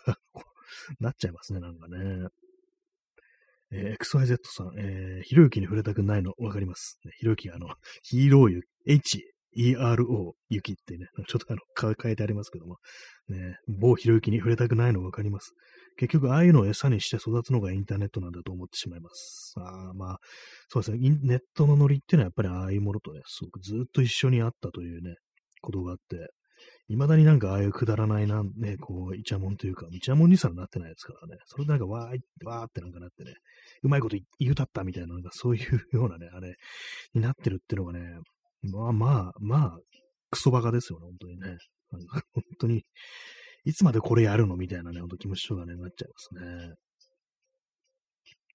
[1.00, 2.28] なっちゃいますね、なんかね。
[3.74, 6.98] えー、XYZ さん、えー、ひろゆきに触れたくないのわかります。
[7.04, 7.68] ね、ひろゆき、あの、
[8.02, 9.22] ヒーローゆ、H
[9.54, 12.76] ゆきってね、ちょっとあの、変えてありますけども、
[13.28, 15.52] ね、某ひろゆきに触れたくないのわかります。
[15.96, 19.54] 結局、ああいうのを餌にして育つのがインターネットなんだと思ってしまいます。
[19.58, 20.18] ああまあ、
[20.68, 25.16] そうですね、ネットのノリっていうのはやっぱりああいうものとね、すごくずっと一緒にあったというね、
[25.60, 26.30] ことがあって、
[26.88, 31.36] 未だになんかああいうくだらないな、ね、こう、イチャモンというか、イチャモンにさらなってないですからね。
[31.46, 33.34] それでなんかわーい、わーってなんかなってね、
[33.82, 36.54] うまいこと言うたったみたいな、なんかそういうようなね、あれ、
[37.14, 38.00] になってるっていうのがね、
[38.62, 39.78] まあまあ、まあ、
[40.30, 41.58] クソバカですよね、本当にね。
[41.90, 42.84] 本当に、
[43.64, 46.74] いつまでこれやるのみたいなね、ほんと気持ちとかね、なっちゃいますね。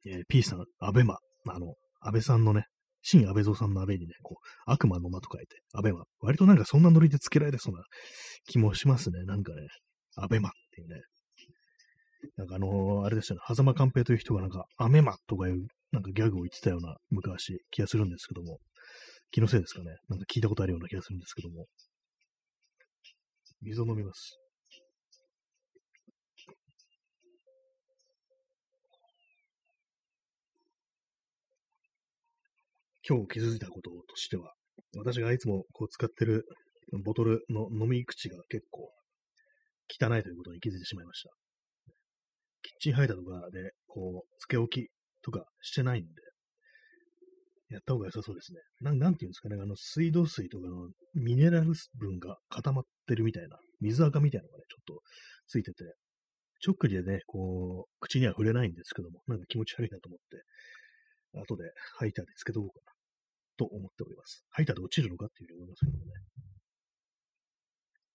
[0.05, 1.17] えー、P さん、アベマ、
[1.49, 2.65] あの、安倍さんのね、
[3.01, 6.03] 新安倍蔵さんの安倍にね、こう、悪魔の間と書いて、アベマ。
[6.19, 7.83] 割となんかそんなノリで付けられそうな
[8.47, 9.23] 気もしますね。
[9.23, 9.67] なんかね、
[10.15, 11.01] アベマっていうね。
[12.35, 18.59] なんかあのー、あれですよね、狭間寛平という人がなんか、アメマとかいう、なんかギャグを言ってたような昔気がするんですけども、
[19.31, 19.97] 気のせいですかね。
[20.09, 21.67] なんか聞いたことあるような気がするんですけども。
[23.61, 24.39] 水を飲みます。
[33.07, 34.53] 今日気づいたこととしては、
[34.97, 36.45] 私がいつもこう使ってる
[37.05, 38.91] ボトルの飲み口が結構
[39.89, 41.29] 汚いということに気づいてしまいました。
[42.63, 44.89] キッチンハイターとかで、こう、つけ置き
[45.23, 46.09] とかしてないんで、
[47.69, 48.59] やった方が良さそうですね。
[48.81, 55.01] なんなんていうんですかね、あの、水道水とかのミネラル分が固まってるみたいな、水垢みたいなのがね、ちょっと
[55.47, 55.83] ついてて、
[56.59, 60.43] ちょっくりでね、こう、口には触れないんですけども、なんか気持ち悪いなと思って、
[61.41, 62.93] 後でハイターでつけとこうかな、
[63.57, 64.45] と思っております。
[64.49, 66.11] ハイターで落ちるのかっていうふうに思いますけどもね。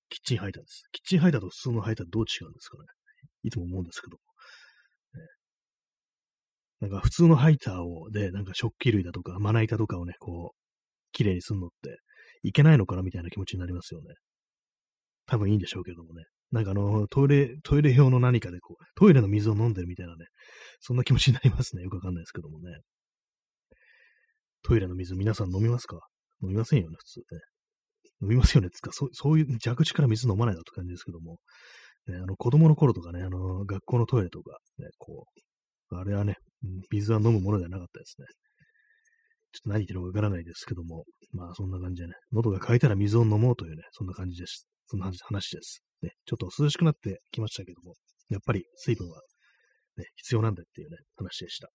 [0.09, 0.83] キッチンハイターです。
[0.93, 2.85] キッチンハイターと普通のハイターどう違うんですかね。
[3.45, 4.32] いつも思うんですけども。
[6.83, 10.57] なんか普通のハイターを、で、なんか食器類だとか、まな板とかをね、こう、
[11.13, 11.99] 綺麗にすんのって、
[12.43, 14.15] いけないのかなみたいな気持ちになりますよね。
[15.27, 16.25] 多分いいんでしょうけどもね。
[16.51, 20.27] なんかあの、トイレ、トイレ用の何かでこう、トイレの水を飲んでるみたいなね、
[20.81, 21.85] そんな気持ちになりますね。
[21.85, 22.81] よくわかんないですけどもね。
[24.65, 26.01] トイレの水皆さん飲みますか？
[26.43, 27.25] 飲みませんよね、普通ね。
[28.23, 28.71] 飲みますよね。
[28.71, 31.39] つか、そうそういう蛇口から水飲まないなって感じですけども。
[32.09, 35.27] ね、あの、子供の頃とかね、あの、学校のトイレとか、ね、こ
[35.91, 36.37] う、あれはね、
[36.91, 38.27] 水は飲むものではなかったですね。
[39.53, 44.67] ちょっと何言ってるかわからないですけども、まあそんな感じでね、喉が渇いたら水を飲もうというね、そんな感じです。
[44.87, 45.83] そんな話です。
[46.03, 47.95] ね、ちょっと涼しくなってきましたけども、
[48.29, 49.21] やっぱり水分は、
[49.97, 51.69] ね、必要なんだっていうね、話でした。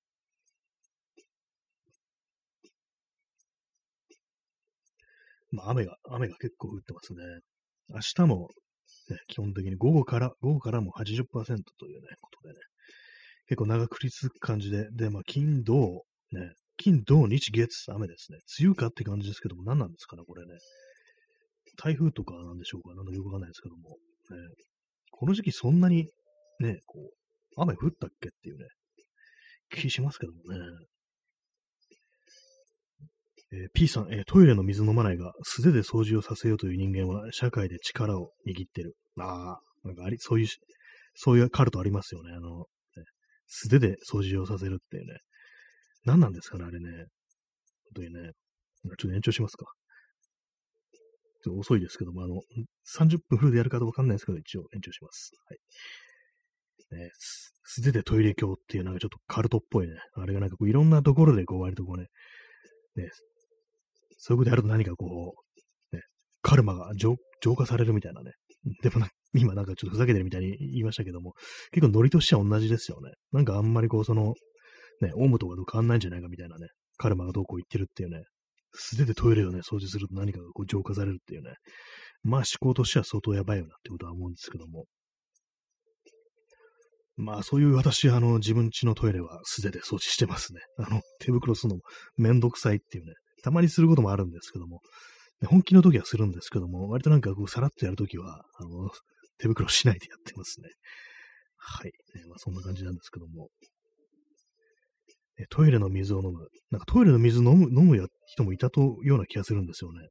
[5.52, 7.20] まあ雨が、雨が結構降ってますね。
[7.90, 8.50] 明日も、
[9.10, 11.24] ね、基本的に午後から、午後からも80%
[11.80, 12.60] というね、ことでね、
[13.48, 18.40] 結構長くり続く感じで、で、まあ、金、土、ね、金、土、日、月、雨ですね。
[18.60, 20.54] 梅雨かって感じですけども、何なんですかね、これね。
[21.78, 23.96] 台風とかなんでしょうかなんだかよくわかんないですけども、ね、
[25.12, 26.10] この時期そんなに、
[26.60, 28.66] ね、こう、雨降ったっけっていうね、
[29.70, 30.60] 気しますけどもね。
[33.54, 38.96] えー、P さん、えー、トイレの水飲まないが、素手で掃除をさせようという人間は、社会で力を握ってる。
[39.20, 40.48] ああ、なんかあり、そういう、
[41.16, 42.34] そういうカルトありますよね。
[42.34, 42.66] あの、
[43.48, 45.20] 素手で掃除をさせるっていうね。
[46.06, 46.90] 何なんですかね、あれね。
[46.90, 47.08] 本
[47.96, 48.32] 当にね。
[48.84, 49.66] ちょっと延長しますか。
[51.44, 52.42] ちょっと遅いですけども、あの、
[52.98, 55.32] 30分フルでやるかどうかわかんないですけど、一応延長します。
[55.50, 55.60] はい。
[57.00, 57.10] ね、
[57.64, 59.94] 素手でトイレ鏡っていうなんかちょっとカルトっぽいね。
[60.16, 62.08] あれがなんかこういろんなところでこう割とこうね、
[62.96, 63.10] ね、
[64.18, 65.36] そういうことやると何かこ
[65.92, 66.02] う、ね、
[66.42, 67.18] カルマが浄
[67.56, 68.32] 化されるみたいなね。
[68.82, 71.34] でもな、今なんかちょっとふざけてるみたいに言いましたけども、
[71.72, 73.12] 結構ノリとしては同じですよね。
[73.32, 74.34] なんかあんまりこう、その、
[75.02, 78.24] ね、オウムとかと変わんないんじゃないかみたいなね、カルマがどうこう言ってるっていうね、
[78.74, 81.54] 素手でトイレをね、掃除すると何かがこう浄化されるっていうね、
[82.24, 84.86] まあ思考としては相当やばいよなってことは思うんですけども。
[87.16, 90.62] まあそういう私、あの、自分家のトイレは素手で掃除してますね。
[90.78, 91.82] あの、手袋するのも
[92.16, 93.14] めんどくさいっていうね、
[93.44, 94.82] たまにすることもあるんですけども、
[95.46, 98.90] 本気の時はするんですけども、割となんかこう、さらっとやるときは、あの、
[99.40, 100.70] 手袋しないでやってますね。
[101.58, 101.92] はい。
[102.16, 103.50] えー、まあ、そんな感じなんですけども。
[105.50, 106.48] トイレの水を飲む。
[106.72, 110.08] なんかトイレの水飲む、飲む人もいたとような気がするんですよね。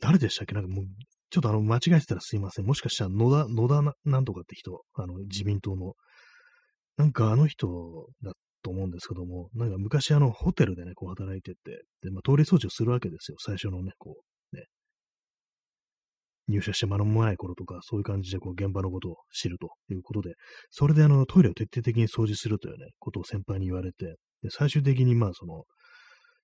[0.00, 0.54] 誰でしたっけ？
[0.54, 0.84] なんかもう、
[1.30, 2.66] ちょっとあの、間違えてたらすいません。
[2.66, 5.94] もしかしたら野田、野田なんとかって人、あの、自民党の、
[6.96, 7.68] なんかあの人
[8.22, 13.36] だと思うんですけども、なんか昔あの、ホテルでね、こう働いてて、で、まあ、トイレ掃除をするわけですよ。
[13.38, 14.22] 最初のね、こう、
[16.52, 20.34] 入社して間もない頃とか、そういう感じでこう現場のことを知るということで、
[20.70, 25.64] それであのトイレを徹底的に掃除するというね、ことを先輩に言われて、で最終的にまあその、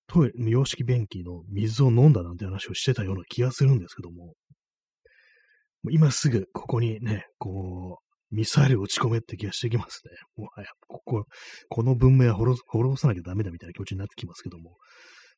[0.08, 4.34] トイレ、洋式便器の水を飲んだなんて話をしてたような気がするんですけども、
[5.90, 10.10] 今すぐここにね、こう、ミサイルを打ち込めって気がしてきますね。
[10.36, 11.24] もはや、ここ、
[11.68, 14.76] この文明は滅ぼさなきゃダメだみたいな気持ちになってきますけども、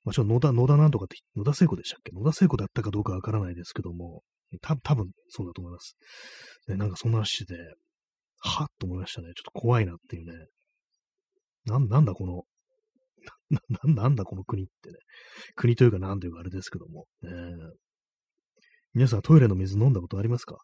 [0.05, 2.13] まあ、ちょっと野田、野田なんとかって、野田聖子でしたっけ？
[2.13, 4.23] 野田聖子だったかどうかわからないですけども、
[4.63, 5.97] た多分そうだと思います。
[6.67, 7.57] で、なんかそんな話で、
[8.39, 9.29] はっと思いましたね。
[9.37, 10.33] ちょっと怖いなっていうね。
[11.67, 12.43] な、なんだこの、
[13.51, 14.97] な、ななんだこの国ってね。
[15.55, 17.05] 国というかなんというかあれですけども。
[17.25, 17.31] えー、
[18.95, 20.57] 皆さんトイレの水飲んだことありますか？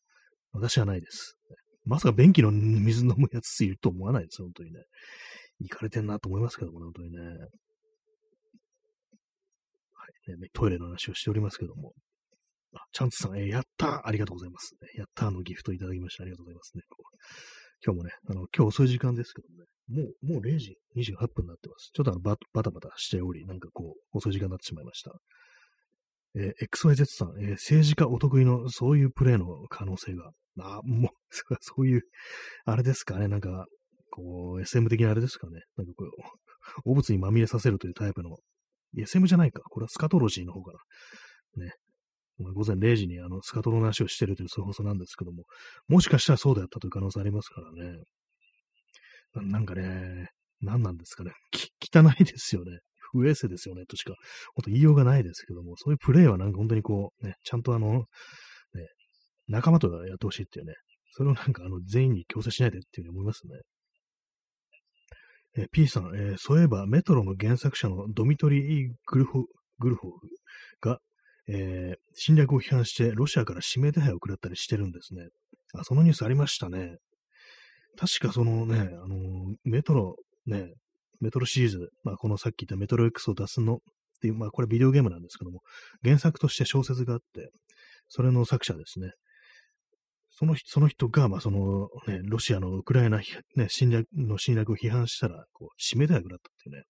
[0.53, 1.37] 私はないです。
[1.85, 4.81] まさか便器の水飲むやついると思わないです、本当にね。
[5.61, 7.18] 行かれてんなと思いますけどもね、本当にね。
[10.34, 10.48] ね。
[10.52, 11.92] トイレの話をしておりますけども。
[12.74, 14.74] あ、チャンツさん、えー、やったありがとうございます。
[14.96, 16.82] やったのギフトいただきましてありがとうございますね。
[17.84, 21.90] 今日もね、あの、今日遅い時間ですけどもね、もう、もう0時28分になってます。
[21.94, 25.12] ちょっとあのババタバタしており、なんかこう、遅い時間になってしまいました。
[26.36, 31.10] えー、XYZ さん、えー、政治家お得意のそういうプレイの可能性が、あ、もう、
[31.60, 32.02] そういう、
[32.64, 33.66] あれですかね、なんか、
[34.10, 36.04] こう、SM 的なあれですかね、なんかこ
[36.84, 38.36] う、汚物にまみれさせるというタイプの、
[39.02, 40.72] SM じゃないか、これはスカトロジーの方か
[41.56, 41.64] な。
[41.64, 41.72] ね。
[42.38, 45.44] 午前0時にあのスカトロの話をしてるというそういう放送なんですけども、
[45.88, 47.98] もしかしたらそうであったという可能性ありますからね。
[49.35, 50.28] なんかね、
[50.61, 51.32] 何なんですかね。
[51.80, 52.78] 汚いですよね。
[53.12, 54.14] 不衛生ですよね、としか、
[54.54, 58.04] ほんと言いようがないですけども、そういうプレイはなんか本当にこう、ね、ちゃんとあの、ね、
[59.48, 60.74] 仲間とやってほしいっていうね、
[61.12, 63.54] それをなんかあの全員に強制しないでっていうふうに思いますね。
[65.56, 69.44] え P さん、えー、そういえばメトロの原作者のドミトリー・グルホ
[69.78, 70.16] グルホフ
[70.80, 70.98] が、
[71.48, 75.28] えー、侵略を批判してロシアから指名手配を食らったりしてるんですね。
[75.74, 76.96] あ、そのニュースありましたね。
[77.98, 80.16] 確かそのね、あのメトロ、
[80.46, 80.72] ね、
[81.20, 83.78] メトロシリーズ、まあ、このさっき言ったメトロ X を出すのっ
[84.20, 85.60] ていう、まあ、これビデオゲームなんですけども、
[86.04, 87.50] 原作として小説があって、
[88.08, 89.12] それの作者ですね。
[90.38, 93.20] そのその人が、まあ、その、ね、ロシアのウクライナ、
[93.57, 96.83] ね、侵略の侵略を批判したら、こう、締めた役だったっていうね。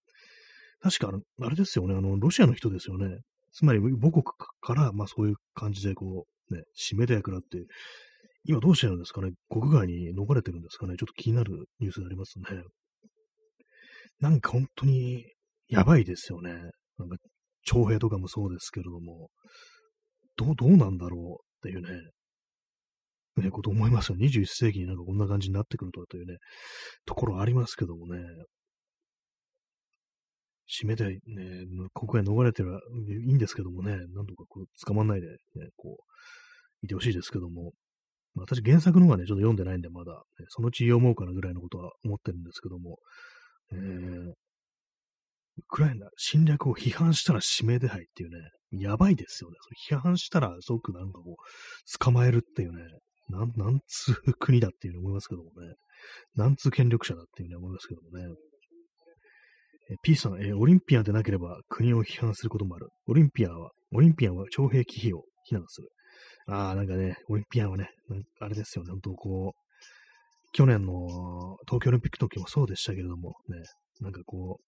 [0.81, 1.13] 確か、
[1.47, 3.21] あれですよね、あの、ロシアの人ですよね。
[3.53, 4.25] つまり、母国
[4.61, 7.65] から、まあ、そういう感じで、こう、ね、締めた役だって、
[8.49, 9.33] 今どうしてるんですかね？
[9.49, 10.95] 国外に逃れてるんですかね？
[10.97, 12.45] ちょっと気になるニュースがありますね。
[14.21, 15.25] なんか本当に
[15.67, 16.53] やばいですよね。
[16.97, 17.17] なんか、
[17.65, 19.31] 徴兵とかもそうですけれども、
[20.37, 21.89] どう、どうなんだろうっていうね、
[23.37, 24.19] ね、こと思いますよ。
[24.19, 26.39] 21世紀になんかこんな感じになってくるとかというね、
[27.05, 28.21] ところありますけどもね。
[30.69, 31.19] 締めて、ね、
[31.95, 32.81] 国外逃れてる
[33.27, 35.37] いいんですけどもね、なんとかこう捕まんないで、ね、
[35.77, 37.73] こう、いてほしいですけども、
[38.35, 42.99] まあ私原作の方がね、ちょっと読んでないんで、まだ、ね、そのうち読もうかなぐらいのことは思ってるんですけども、
[43.73, 44.35] えー、ウ
[45.69, 48.37] クライナ侵略を批判したら指名手配っていうね、
[48.73, 49.57] やばいですよね。
[49.89, 52.83] 批判したら即なんかこう、捕まえるっていうね、
[53.29, 55.75] なん、なんつう国だっていうふうに思いますけどもね。
[56.35, 58.35] なんつう権力者だっていうふうに思いますけどもね。
[59.91, 62.89] え P さん、えオリンピアンでなければ国を批判することもある。
[63.07, 65.89] オリンピアンは、オリンピアンは徴兵忌避を非難する。
[66.49, 67.91] ああ、なんかね、オリンピアンはね、
[68.41, 69.67] あれですよね、本当こう、
[70.53, 70.93] 去年の
[71.67, 73.59] 東京オリンピック時もそうでしたけれども、ね、
[74.01, 74.59] なんかこ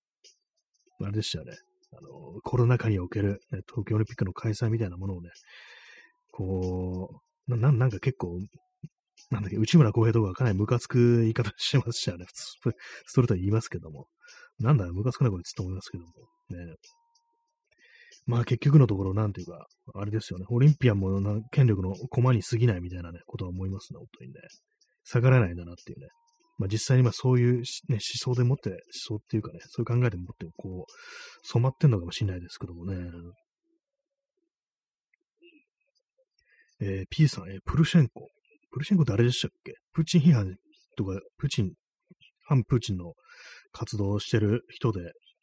[1.00, 1.52] う、あれでしたよね、
[1.92, 5.30] あの、コロナ禍における、ね、東京オリンピックの開催みたいなものをね、
[6.30, 8.38] こうう、ななんか結構、
[9.30, 12.24] なんだっけ、内村航平とかかなりムカつく言い方してましたよね。
[12.26, 14.06] 普通、ストレートに言いますけども。
[14.58, 16.10] なんだよ、ムカつくなこれつって思いますけども。
[16.50, 16.74] ね。
[18.26, 20.44] まあ結局のところ、なんていうか、あれですよね。
[20.50, 24.40] オリンピアンもな権力の駒に過ぎないみたいなね、ことは思いますね、本当にね。
[25.04, 26.08] 下がらないんだなっていうね。
[26.58, 32.96] まあ実際にまあそういう、ね、思想でもって、思想っていうかね、そういう考えでもって、こう、染まってんのかもしれないですけどもね。
[36.80, 38.28] えー、P さん、えー、プルシェンコ。
[38.70, 39.74] プルシェンコってあれでしたっけ？
[39.92, 40.54] プーチン批判
[40.96, 41.72] とか、プーチン、
[42.44, 43.14] 反プーチンの
[43.72, 45.00] 活動をしてる人で、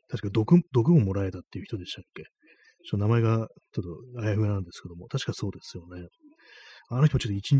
[0.09, 2.23] 確か毒、毒をもらえたっていう人でしたっけ？
[2.23, 3.83] ちょっと名前がちょっ
[4.15, 6.07] とあやふやなんですけども、確かそうですよね。
[6.89, 7.55] あの人ちょっと一、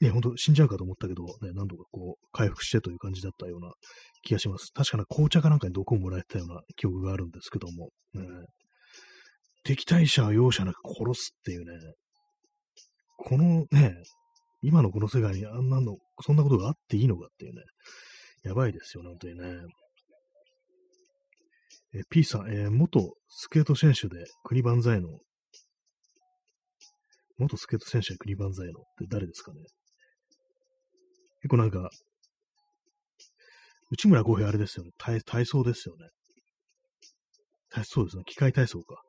[0.00, 3.70] ね、本当死んじゃうかと思ったけど、ね、何度かこう、回復してという感じだったような
[4.24, 4.72] 気がします。
[4.74, 8.26] 確かな紅茶かなんかに毒をもらえたような記憶があるんですけども、ね、
[9.62, 11.66] 敵対者は容赦なく殺すっていうね、
[13.24, 14.02] このね、
[14.62, 17.62] 今のこの世界にあんなの、そんなことがあっていいのかっていうね、
[18.42, 19.46] やばいですよね、本当にね。
[21.94, 25.08] え P さん、えー、元スケート選手で国万歳の、
[27.38, 29.60] 元スケート選手で国万歳のって誰ですかね
[31.42, 31.90] 結構なんか、
[33.90, 34.90] 内村航平あれですよね。
[34.96, 36.08] 体体操ですよね。
[37.70, 38.22] 体操ですね。
[38.26, 39.02] 機械体操か。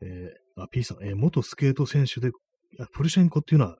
[0.00, 2.30] えー、あ、P さん、えー、元スケート選手で、
[2.92, 3.76] プルシェンコっていうのは、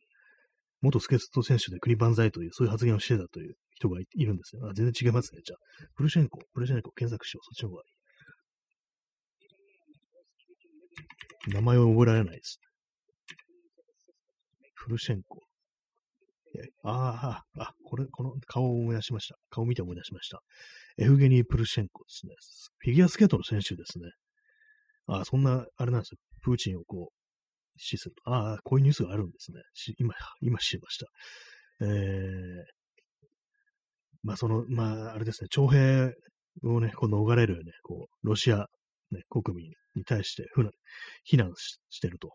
[0.83, 4.66] 元スケート選手で国万歳という、そういう発言をしてたという人がいるんですよ。
[4.68, 5.43] あ全然違いますね。
[5.45, 5.59] じゃあ、
[5.97, 7.45] プルシェンコ、プルシェンコ検索しよう。
[7.45, 7.84] そっちの方がい
[11.49, 11.55] い。
[11.55, 12.61] 名前を覚えられないです。
[14.84, 15.41] プルシェンコ。
[16.82, 19.36] ああ、あ、これ、この顔を思い出しました。
[19.51, 20.41] 顔を見て思い出しました。
[20.99, 22.34] エフゲニー・プルシェンコですね。
[22.78, 24.11] フィギュアスケートの選手ですね。
[25.07, 26.18] あそんな、あれなんですよ。
[26.43, 27.20] プーチンをこう
[27.81, 28.31] う、死すると。
[28.31, 29.61] ああ、こういうニュースがあるんですね。
[29.99, 31.07] 今、今知りました。
[31.83, 32.64] えー、
[34.22, 36.12] まあ、その、まあ、あれですね、徴兵
[36.64, 38.66] をね、こう逃れるね、こう、ロシア、
[39.11, 40.70] ね、国民に対して、ふな、
[41.24, 42.31] 非難してると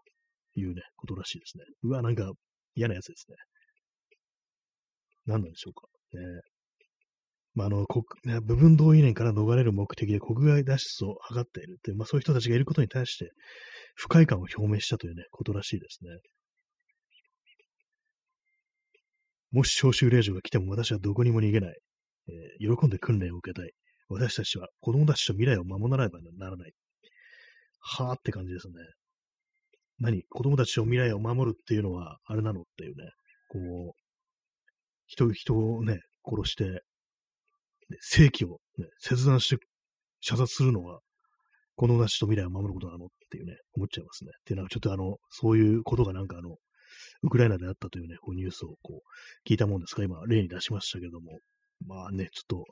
[0.56, 1.64] いうね、ことらしいですね。
[1.84, 2.32] うわ、なんか
[2.76, 3.38] 嫌なやつですね。
[5.26, 5.88] 何なんでしょうか。
[6.14, 6.22] ね、
[7.54, 13.32] まあ、あの、国、ね、部分動員令から逃れる目的で国外脱出を図っているっていう、まあそういう人たちがいることに対して、
[13.96, 16.10] 不快感を表明したというね、ことらしいですね。
[19.52, 21.78] もし招集令状が来ても私はどこにも逃げない。
[22.28, 23.72] えー、喜んで訓練を受けたい。
[24.10, 26.72] 私たちは子供たちと未来を守らねばならない。
[27.80, 28.74] はぁって感じですね。
[30.00, 30.24] 何？
[30.30, 33.12] 子供たちを未来を守るっていうのは、あれなのっていうね。
[33.48, 34.00] こう、
[35.06, 36.82] 人、人をね、殺して、
[38.02, 39.64] 正規を、ね、切断して
[40.20, 41.00] 射殺するのは、
[41.76, 43.06] 子供たちと未来を守ることなの？
[43.06, 44.32] っていうね、思っちゃいますね。
[44.40, 46.56] っていうのは、ちょっとあの、そういうことがなんかあの、
[47.24, 51.40] ウクライナであったというね、こうニュースをこう、聞いたもんですが、今、例に出しましたけども、
[51.86, 52.66] まあね、ちょっと、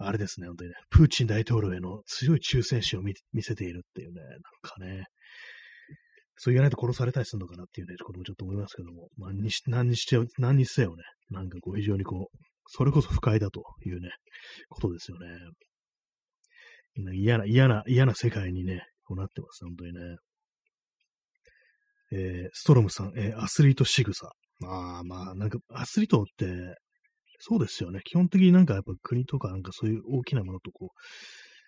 [0.00, 5.06] あれですね、本当にね、プーチン大統領への強い忠誠心を見せているっていうね、なんかね、
[6.36, 12.36] そう言わないと殺されたりするのかなっていうね、こともちょっと思いますけども、まあ、にし何にして、何にせよね、なんかこう非常にこう、
[12.68, 14.10] それこそ不快だというね、
[14.68, 15.26] ことですよね。
[17.14, 20.16] 嫌な、嫌な、嫌な世界にね、こうなってます、本当にね。
[22.10, 24.30] えー、ストロムさん、えー、アスリート仕草。
[24.60, 26.76] まあまあ、なんかアスリートって、
[27.40, 28.00] そうですよね。
[28.04, 30.88] 基本的になんかやっぱ国とかなんかそういう大きなものとこう、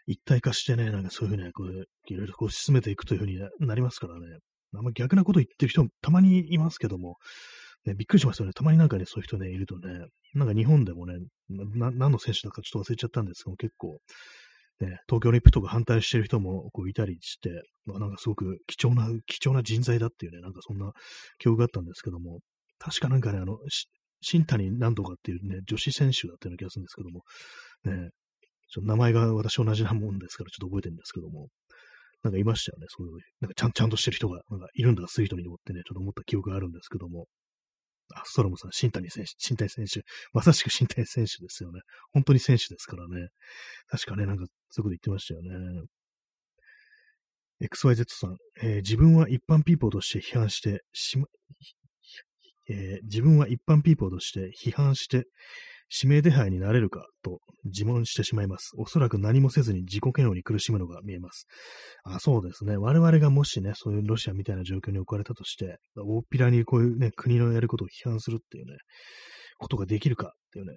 [0.06, 4.38] 一体化してね、なんかそういうふうにこう、いろいろこう進めていくというふうになりますからね。
[4.74, 7.16] あんま逆なこと言ってる人もたまにいますけども、
[7.86, 8.52] ね、びっくりしますよね。
[8.52, 11.14] たまになんかね、そういう人ね、いるとね、なんか日本でもね、
[11.48, 13.98] な何の選手だかちょっと忘れちゃったんですけど結構、
[14.80, 17.50] ね、東京オリンピックとか反対してる人もこういたりして、
[17.84, 20.92] まあ、なんかすごく貴重な、貴重な人材だっていうね、なんかそんな
[21.38, 22.40] 記憶があったんですけども、
[22.78, 23.58] 確かなんかね、あの、
[24.22, 27.22] 新谷なんとかっていうね、女子選手だったような気がするんですけども、
[27.84, 28.10] ね、
[28.70, 31.48] ちょっと名前が私同じなもんですからちょっと覚えてるんですけども、
[32.22, 32.86] なんかいましたよね。
[32.88, 37.26] そういう、なんかちゃんちゃんとしてる人が、なんかいるんだ、スイートに思ってね、ちょっと思った記憶があるんですけども。
[38.14, 40.02] あ、ストロムさん、新谷選手、新谷選手。
[40.32, 41.80] まさしく新谷選手ですよね。
[42.12, 43.28] 本当に選手ですからね。
[43.88, 45.86] 確かね、なんか、そういうこと言ってましたよね。
[47.60, 51.26] XYZ さん、えー、自分は一般ピーポーとして批判して、しま、
[52.68, 55.24] えー、自分は一般ピーポーとして批判して、
[55.92, 58.70] 指名手配になれるかと自問してしまいます。
[58.78, 61.46] おそらく何もせずに自己嫌悪に苦しむのが見えます。
[62.04, 62.76] あそうですね。
[62.76, 68.76] 我々がもしね、そういうロシアみたいな状況に置かれたとして、大っぴらにこういうね、国のやることを批判するっていうね、
[69.58, 70.72] ことができるかっていうね、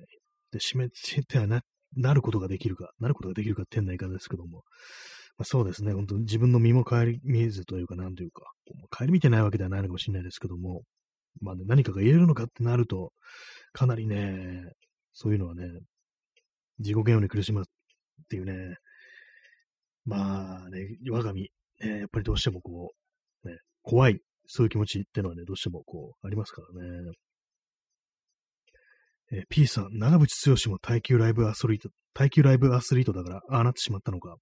[0.52, 1.62] で、指名手配な、
[1.96, 4.64] なることができるか、なることができるかって変ない方ですけども、
[5.38, 8.44] まあ、そうですね、本当自分の身も顧みずというか、なんというか、
[8.92, 10.84] 顧みてないわけではないのかもしれないですけども、
[11.42, 13.12] まあね、何かが言えるのかってなると、
[13.72, 14.62] かなりね、
[15.14, 15.66] そういうのはね、
[16.80, 17.64] 自己嫌悪に苦しむっ
[18.30, 18.78] ていうね、
[20.06, 21.50] まあね、我が身、
[21.82, 22.92] ね、やっぱりどうしてもこ
[23.44, 27.12] う、ね、怖い、そういう気持ちっていうのはね、どうしてもこう、ありますからね。
[29.32, 34.36] えー、P さん、長渕剛も耐久ライブアスリート、耐久ライブアスリートだから、ああなってしまったのか。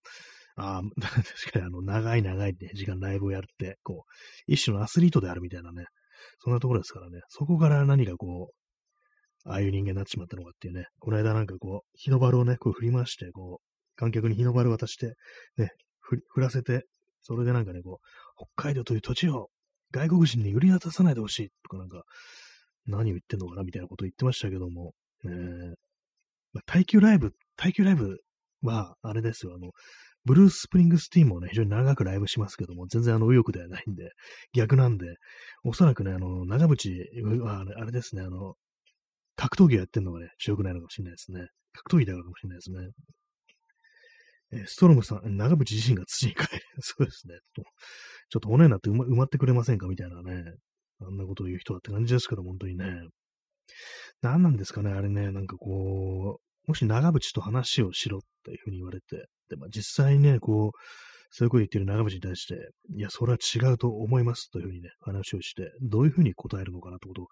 [0.55, 4.11] ああ、 確かにあの、長い長いね、時間ライブをやるって、こう、
[4.47, 5.85] 一種のアスリートであるみたいなね、
[6.39, 8.60] そんなところですからね、そこから何かこう、
[9.45, 15.13] ああいう人間になってしまったのかっていうね、この間なんかこう、日の丸をね、こう振り回して、こう、観客に日の丸渡して、
[15.57, 16.85] ね、振らせて、
[17.21, 19.49] それでなんかね、こう、北海道という土地を
[19.91, 22.03] 外国人に売り渡さないでほしいとかなんか、
[22.87, 24.93] 何を言ってんのかなみたいなことを言ってましたけども、
[25.25, 25.73] えー
[26.53, 28.17] まあ、耐久ライブ、耐久ライブ
[28.63, 29.71] は、あれですよ、あの、
[30.25, 34.11] ブルース・スプリングスティーンもね、非常に長くライブしますけども、全然あの、右翼ではないんで、
[34.53, 35.15] 逆なんで、
[35.63, 38.55] おそらくね、あの、長渕は、あれですね、あの、
[39.35, 41.47] 格闘技やってるのがね、強くないのかもしれないですね。
[41.73, 42.77] 格闘技だからかもしれないですね。
[44.53, 46.61] え、ストロムさん、長渕自身が土に帰る。
[46.81, 47.35] そうですね。
[47.55, 47.63] ちょ
[48.37, 50.55] っと骨になって埋ま埋まってくれませんかみたいなね。
[50.99, 52.85] あんなことを言う人だって感じですけど、本当にね。
[54.21, 60.79] 何なんですかね、あれね、なんかこう、もし長渕と話をしろっていうふうに言われて、で、まあ、実際ね、こう、
[61.31, 67.27] そういうこと言ってる長渕に対して、いや、それは違うと思いますというふうにね、話をして、どういうふうに答えるのかなってことを、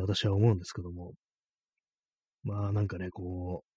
[0.00, 1.12] 私は思うんですけども、
[2.44, 3.72] まあなんかね、こう、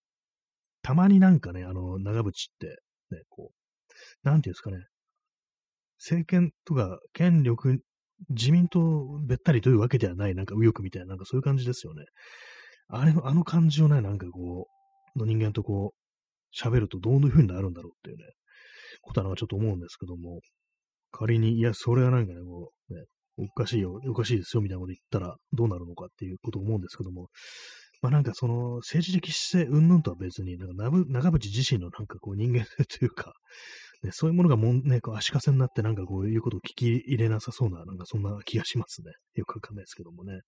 [0.82, 2.68] たまになんかね、あの、長渕って、
[3.12, 4.78] ね、こう、なんていうんですかね、
[5.98, 7.80] 政権とか権力、
[8.30, 12.06] 自民党べったりというわけではない、なんか右翼みたいな、なんかそういう感じですよね。
[12.88, 14.68] あれの、あの感じをね、なんかこ
[15.16, 16.06] う、の人間とこう、
[16.56, 18.24] 喋るとどういう風になるんだろうっていうね、
[19.02, 20.40] ことはなんかちょっと思うんですけども、
[21.12, 22.75] 仮に、いや、それはなんかね、こう、
[23.38, 27.30] おかしいよ、おかしいですよ、みたいなこと言ったらどうなるのかっていうことを思うんですけども、
[28.02, 30.76] まあなんかその政治的姿勢云々とは別に、なんか
[31.08, 33.34] 長渕自身のなんかこう人間性というか、
[34.04, 39.12] ね、そういうものがもん、ね、こう足かせになってなんかこういうことを聞き入れなさそうな、なんかそんな気がしますね。
[39.36, 40.42] よくわかんないですけどもね。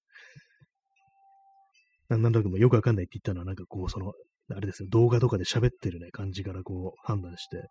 [2.10, 4.14] なんなんだかもよくわかんないって言ったのは、なんかこう、その、
[4.50, 7.68] あれですよ、動画とかで喋ってるね、感じからこう、判断して、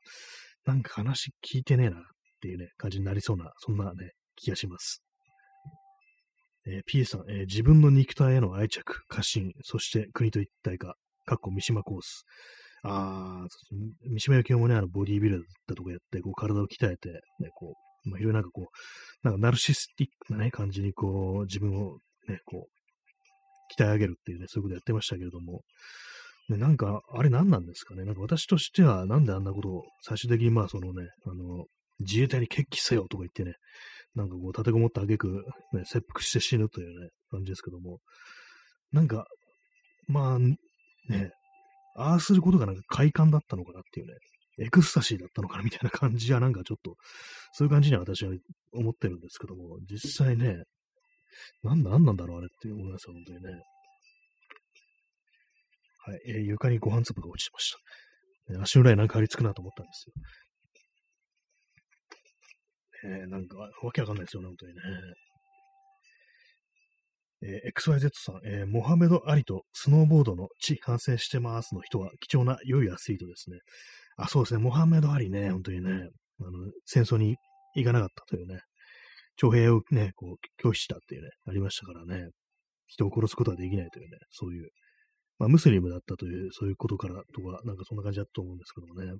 [0.66, 2.00] なんか話聞いてねえなっ
[2.40, 5.05] ていうね、感じになりそうな、そんなね、気がします。
[6.66, 10.94] えー、P さん、えー、自分の肉体への愛着、過信、そして国と一体化、
[11.24, 12.24] かっこ三島コース。
[12.82, 13.46] ああ、
[14.04, 17.08] 三島由紀夫もね、あの、ボディービルダーとかやって、こう、体を鍛えて、
[17.40, 18.66] ね、こう、まあ、いろいろなんかこう、
[19.26, 21.98] なんかナルシスティックなね、感じにこう、自分を
[22.28, 25.62] ね、こう、鍛え上げるっていうね、そういうことやってましたけれども、
[26.48, 28.04] ね、なんか、あれ何なんですかね？
[28.04, 31.64] なんか私としては、なんであんなことを、最終的にまあ、そのね、あの、
[31.98, 33.54] 自衛隊に決起せよとか言ってね、
[34.16, 38.00] なんかこう、立てこもった挙句、ね、切腹して死ぬというね、感じですけども、
[38.90, 39.26] なんか、
[40.08, 40.56] まあ、ね、
[41.96, 44.14] ああすることがなんか快感だったのかなっていうね、
[44.58, 46.96] エクスタシーだったのかなみたいな感じはなんかちょっと、
[47.52, 48.32] そういう感じには私は
[48.72, 50.62] 思ってるんですけども、実際ね、
[51.62, 53.50] なんだ、なんなんだろうあれって思いますよ、本当にね。
[56.06, 58.62] はい、えー、床にご飯粒が落ちてました。
[58.62, 60.14] 足裏になんか張り付くなと思ったんですよ。
[63.06, 64.80] えー、なんか、わけわかんないですよね、本当にね。
[67.42, 73.58] えー、XYZ さん、えー、モハメド・アリとスノーボードの地反省してますの人は貴重な良いアスリートですね。
[74.16, 75.90] あ、そうですね、モハメド・アリね、本当にね、
[76.40, 76.50] あの、
[76.84, 77.36] 戦争に
[77.74, 78.60] 行かなかったというね、
[79.36, 82.30] 徴兵をね、こう、拒否したっていうね、ありましたからね、
[82.86, 84.70] 人を殺すことはできないというね、そういう、
[85.38, 89.12] まあ、ムスリムだったという、そういうことからとか、なんかそんな感じだと思うんですけどもね。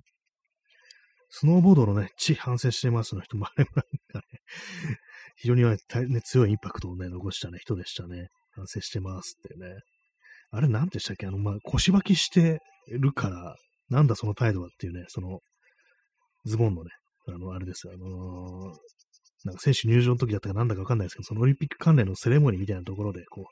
[1.29, 3.83] スノーボードのね、地反省してますの人もあれもなん
[4.21, 4.39] かね、
[5.35, 8.29] 非常に、ね、強いインパクトをね、残したね、人でしたね。
[8.51, 9.75] 反省してますってね。
[10.51, 11.27] あれ、なんでしたっけ？
[11.27, 13.55] あの、まあ、腰履きしてるから、
[13.89, 15.41] なんだその態度はっていうね、その、
[16.45, 16.89] ズボンのね、
[17.27, 18.75] あの、あれですよ、あのー、
[19.43, 23.45] なんか選手入場の時だったかなんだかわかんないですけど、そのオリンピック関連のセレモニーみたいなところで、こう、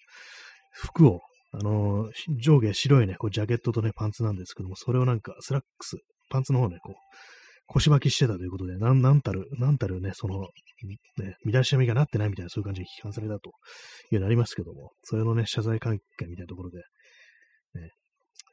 [0.71, 1.21] 服を、
[1.51, 2.11] あのー、
[2.41, 5.97] 上下白いね、こう、ジャケットとね、パンツなんですけども、それをなんか、スラックス、
[6.29, 6.95] パンツの方ね、こう、
[7.67, 10.39] 腰巻きしてたということで、なん、なんたる、なんたるね、その、
[11.17, 13.51] ね、乱しみがなってないみたいな、そういう感じで批判されたと
[14.11, 16.77] いうのありますけども、それのね、謝罪関係みたいなところで、
[17.73, 17.89] ね、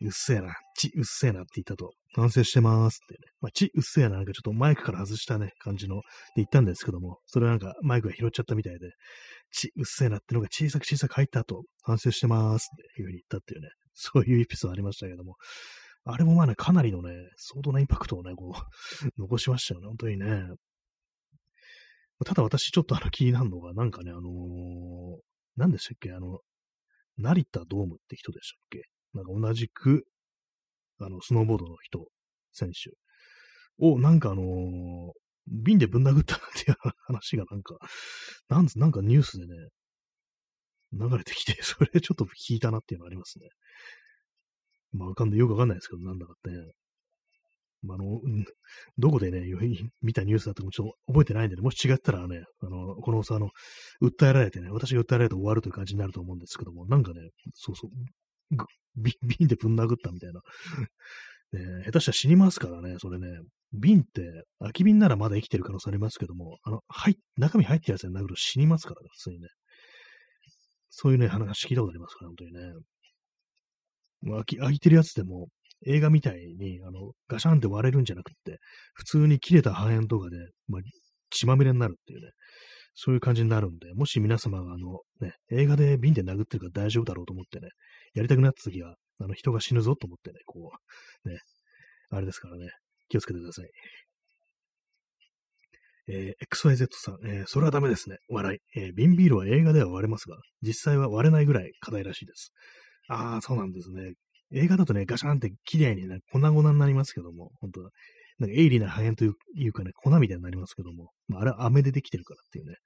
[0.00, 6.02] うっせえな、ち、うっせえなって言ったと、反省してますってね、まあ、ち、うっせえな、なんかちょっとマイクから外したね、感じの、で
[6.36, 8.90] 言ったんですけども、それはなんかマイクが拾っちゃったみたいで、
[9.52, 15.36] ち、うっせえなってのが小さく小さく入った後、反省してますっていうふうに言ったっていうね、そういうエピソードありましたけども、
[16.04, 20.48] あれもまあね、かなりのね、相当なインパクトをね、こう 残しましたよね、本当にね。
[22.24, 25.20] ただ私ちょっとあの気になるのが、なんかね、あのー、
[25.56, 26.40] 何でしたっけ、あの、
[27.18, 28.82] 成田ドームって人でしたっけ？
[29.14, 30.06] なんか同じく、
[30.98, 32.06] あの、スノーボードの人、
[32.52, 32.90] 選手
[33.78, 35.12] を、なんかあのー、
[35.48, 36.76] 瓶でぶん殴ったっていう
[37.06, 37.76] 話がなんか、
[38.48, 39.54] なんつなんかニュースでね、
[40.92, 43.48] 流れてきて、それちょっと聞いたなっていうのありますね。
[44.92, 46.74] まあ、わかんない、よくわかんないですけど、なんだかって、
[47.82, 48.20] まあ、あの、
[48.98, 49.40] どこでね、
[50.02, 53.50] 見たニュースだともちょっと覚えてないんでね、もし違ったらね、あの、このさ、あの、
[54.00, 57.90] 訴えられてね、私が訴えられて終わるという感じになると思うんですけども、なんかね、そうそう、
[58.96, 60.40] 瓶瓶でぶん殴ったみたいな。
[61.52, 63.26] ね、下手したら死にますからね、それね。
[63.74, 69.48] 瓶って、空き瓶ならまだ生きてる可能性ありますけども、あの、はい、中身入ってるやつに殴ると死にますからね、普通にね。
[70.88, 72.72] そういうね、話聞いたことありますから、本当にね。
[74.24, 75.48] 開き開いてるやつでも、
[75.86, 78.58] 映画みたいに、あの、ガシャンって割れるんじゃなくって、
[78.94, 80.36] 普通に切れた破片とかで、
[80.68, 80.82] まあ、
[81.30, 82.30] 血まみれになるっていうね、
[82.94, 87.68] そういう感じになるんで、もし皆様があの、ね、映画で瓶で殴ってるから大丈夫だろうと思ってね、
[88.14, 90.70] やりたくなった時は、あの、人が死ぬぞと思ってね、こ
[91.24, 91.38] う、ね、
[92.10, 92.68] あれですからね、
[93.08, 93.70] 気をつけてください。
[96.08, 98.16] えー、XYZ さん、えー、それはダメですね。
[98.28, 98.58] 笑い。
[98.78, 102.52] えー、瓶ビールは映画では割れますが、実際は割れないぐらい硬いらしいです。
[103.08, 104.14] ああ、そうなんですね。
[104.52, 107.90] 映画だとね、ガシャンって綺麗にね、粉々になりますけども、本当は。
[108.38, 109.28] なんか鋭利な破片とい
[109.68, 112.76] うかね、粉みたいになりますけども、まあ、あれは飴でできてるからっていうね、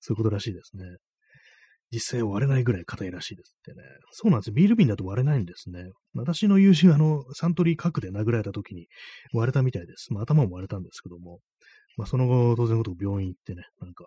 [0.00, 0.84] そういうことらしいですね。
[1.92, 3.82] 実際割れないぐらい硬いらしいですってね。
[4.12, 4.54] そうなんですよ。
[4.54, 5.90] ビール瓶だと割れないんですね。
[6.14, 8.86] 私の友人はあの、サントリー核で殴られた時に
[9.32, 10.12] 割れたみたいです。
[10.12, 11.40] まあ、頭も割れたんですけども、
[11.96, 14.06] まあ、その後、当然のこと病院行ってね、なんか、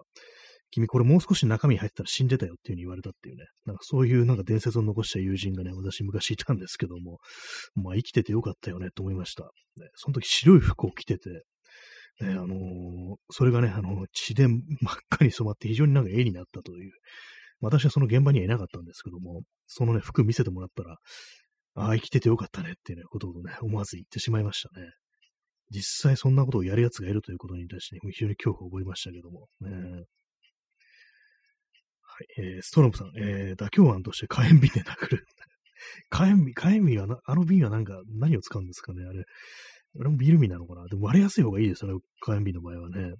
[0.74, 7.20] 君これもう少し中身入ってたら死んでたよっていう風に言われたっていうね、なんかそういうなんか伝説を残した友人がね、私昔いたんですけども、
[7.76, 9.44] まあ生きててよかったよねと思いました。
[9.44, 11.30] ね、その時白い服を着てて、
[12.22, 14.60] ね、あのー、それがね、あの、血で真っ
[15.10, 16.92] 赤に染まって非常になんか絵になったという、
[17.60, 20.98] 私はその現場にはいなかったんですけども、そのね、服見せてもらったら、
[21.76, 24.92] ああ、生きててよかったねっていうね、ことをね、思わず言ってしまいましたね。
[25.72, 30.04] 実際そんなことをやる奴がいるということに対して、ね、非常に恐怖を覚えましたけども、ね。
[32.14, 35.26] はい、えー、ストロムさん、えー、妥協案として火炎瓶で殴る。
[36.12, 39.24] 火炎瓶、火炎瓶はな、あの瓶はなんか、何を使うんですかねあれ。
[40.00, 40.86] あれもビール瓶なのかな？
[40.86, 42.00] でも割れやすい方がいいですよね。
[42.22, 43.16] 火炎瓶の場合はね。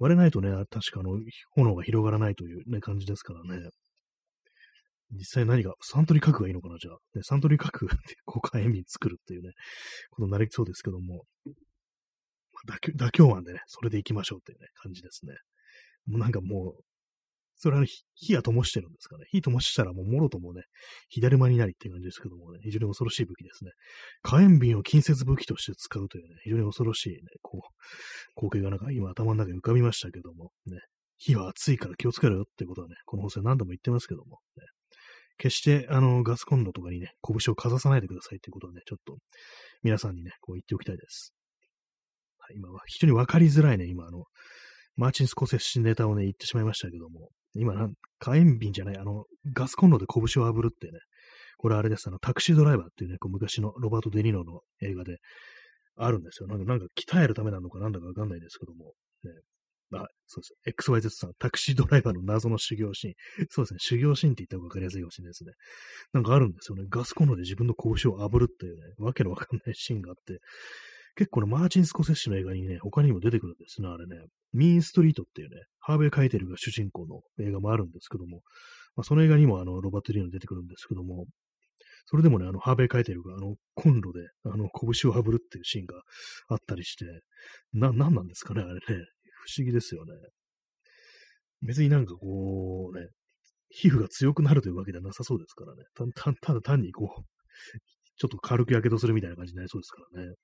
[0.00, 3.68] 割れないとね、確かあの、炎が広がらないというね、感じですからね。
[5.12, 6.98] 実際何が、サントリー核がいいのかな、じゃあ。
[7.14, 9.52] ね、サントリー核 でこう火炎瓶作るっていうね、
[10.10, 11.24] ことになりそうですけども。
[12.66, 15.36] 妥協案でね、それで行きましょうっていうね、感じですね。
[16.06, 16.82] もうなんかもう、
[17.60, 17.84] それは
[18.14, 19.24] 火は灯してるんですかね。
[19.32, 20.62] 火灯したらもうもろともね、
[21.08, 23.72] 左間になりっていう感じですけどもね、非常に恐ろしい武器ですね。
[24.22, 27.60] 火炎瓶を近接武器として使うというね、非常に恐ろしいね、こう、
[28.36, 30.78] 光景がなんか今頭の中に浮かびましたけども、ね、
[31.16, 34.62] 火は熱いから気をつけろよってことはね、この放送何度も言ってますけども、ね、
[35.38, 39.16] 決して、あの、ガスコンロとかにね、拳をかざさないでくださいっていうことはね、ちょっと、
[39.82, 41.34] 皆さんにね、こう言っておきたいです。
[42.38, 44.24] はい、今は非常にわかりづらいね、今、あの、
[44.96, 50.98] マーチン・スコセッシネタをね、言ってしまいましたけども、今なん、火炎瓶じゃない、あの、ガスコンロで拳を炙るってね、
[51.58, 55.18] これあれです、あの、タクシードライバーっていうね、こう昔のロバート・デ・ニーノの映画で
[55.96, 56.48] あるんですよ。
[56.48, 58.92] なんか、なんか鍛えるためなのかなんだかわかんないですけども、
[59.24, 59.32] ね、
[59.94, 60.84] あ、そうです。
[60.90, 63.14] XYZ さん、タクシードライバーの謎の修行シーン。
[63.50, 63.78] そうですね。
[63.80, 65.52] 修行シーンって言った方がわかりやすいかもしれないですね。
[66.12, 66.84] なんかあるんですよね。
[66.88, 70.40] ガスコンロで自分の拳を炙るっていうね、わけのわかんないシーンがあって、
[71.18, 74.24] 結構ね、マーチン・スコセッシの映画にね、他にも出てくるんですね、あれね。
[74.52, 78.42] ミーン・ストリートっていうね、ハーベイ・カイテルが主人公の映画もあるんですけども、
[78.94, 81.26] まあ、その映画にもあの、ロバート・リーノ出てくるんですけども、
[82.06, 86.00] それでもね、あの、ハーベイ・カイテルが、あの、コンロで、あの、拳を炙るっていうシーンが
[86.50, 87.04] あったりして、
[87.72, 88.80] な、なんなんですかね、あれね。
[88.86, 90.12] 不思議ですよね。
[91.62, 93.08] 別になんかこう、ね、
[93.70, 95.82] 皮膚が強くなるというわけではなさそうですからね。
[96.14, 97.22] た、た、ただ単にこう、
[98.16, 100.34] ちょっと軽く火傷するみたいな感じになりそうですからね。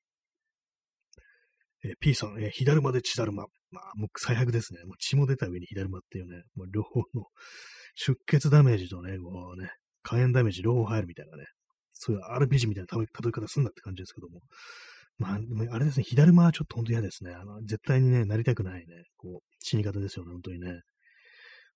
[1.84, 3.44] えー、P さん、えー、火だるまで血だるま。
[3.70, 4.84] まあ、もう最悪ですね。
[4.84, 7.26] もう血も出た上に火だるまっていうね、もう両方の
[7.94, 9.70] 出血ダメージとね、こうね、
[10.02, 11.44] 火炎ダメージ両方入るみたいなね、
[11.92, 14.40] そういう RPG みたいな例え方すんだって感じですけども。
[15.16, 17.32] まあ、でもあれですね、火だるまはちょっと本当嫌ですね。
[17.32, 20.80] あの、絶対にね、なりたくないね、こう、死に方ですよね、本当にね。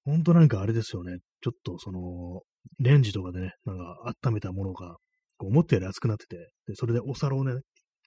[0.05, 2.43] 本当なんかあれですよね、ちょっとその、
[2.81, 4.97] レンジとかでね、なんか温めたものが、
[5.37, 6.37] こう思ったより熱くなってて、
[6.67, 7.53] で、それでお皿をね、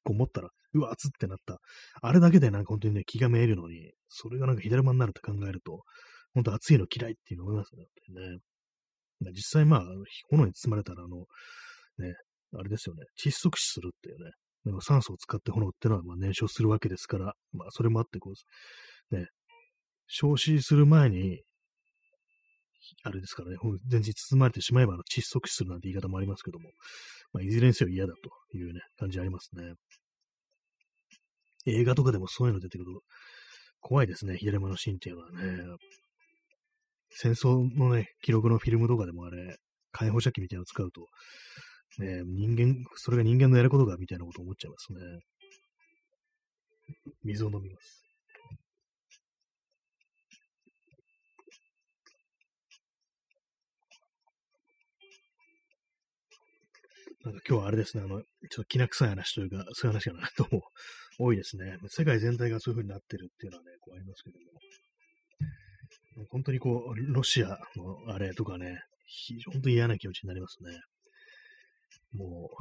[0.04, 1.60] こう持ったら、うわ、熱ってなった。
[2.02, 5.84] あれだけでなんか本当にね、気がめえるのに、それがなんか左間になるって考えると、
[6.34, 9.32] 本当熱いの嫌いっていうの思いますね、ね。
[9.34, 9.84] 実際まあ、
[10.30, 11.26] 炎に包まれたら、あの、
[11.98, 12.16] ね、
[12.54, 14.32] あれですよね、窒息死するっていうね、
[14.66, 18.34] でも酸素を使って炎ってのはまあ燃焼するわけですから、まあそれもあってこ
[19.12, 19.28] う、ね、
[20.08, 21.42] 焼死する前に、
[23.04, 23.58] あれですからね、
[23.88, 26.70] 全然包まれてしまえば窒息死するなんて言い方もありますけども、
[27.34, 29.74] まあ、いずれにせよ嫌だというね、感じありますね。
[31.66, 33.02] 映画とかでもそういうの出てくると、
[33.82, 35.78] 怖いですね、左間のシーンっていうのはね。
[37.14, 39.58] 戦争のね、記録のフィルムとかでもあれ、
[39.92, 41.08] 解放射器みたいなのを使うと、
[42.00, 45.00] ね、人間、それが人間のやることかみたいなこと思っちゃいますね。
[47.24, 48.02] 水を飲みます。
[57.24, 60.64] なんか今日はあれですね、あの、ちょっときな臭い話というか、そういう話がなとも
[61.22, 61.78] 多いですね。
[61.88, 66.28] 世界全体がそういう風になってるっていうのはね、こうありますけども。
[66.30, 70.80] 本当にこう、ロシアのあれとかね、非常に嫌な気持ちになりますね。
[72.14, 72.56] もう、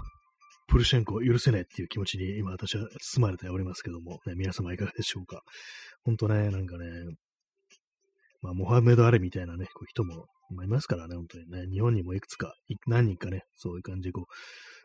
[0.68, 5.42] プルシェンコ許せないっていう気持ちに今私は包まれておりますけども、ね、皆様いかがでしょうか。
[6.04, 6.86] 本当ね、なんかね、
[8.42, 10.26] まあ、モハメド・アレみたいなね、こう人も
[10.64, 12.54] いますからね、本当にね、日本にもいくつか、
[12.86, 14.26] 何人かね、そういう感じでこ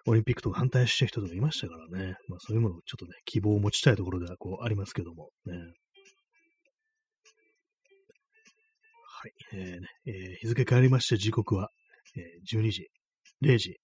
[0.08, 5.53] う、オリンピックと反対してる人とかいましたからね、まあそういうものをちょっとね、希望を持ちたいところではこうありますけども、ね。
[5.53, 5.58] は
[9.28, 9.88] い、えーね。
[10.06, 11.70] えー、日付変わりまして時刻は、
[12.16, 12.89] えー、12時、
[13.41, 13.78] 0時、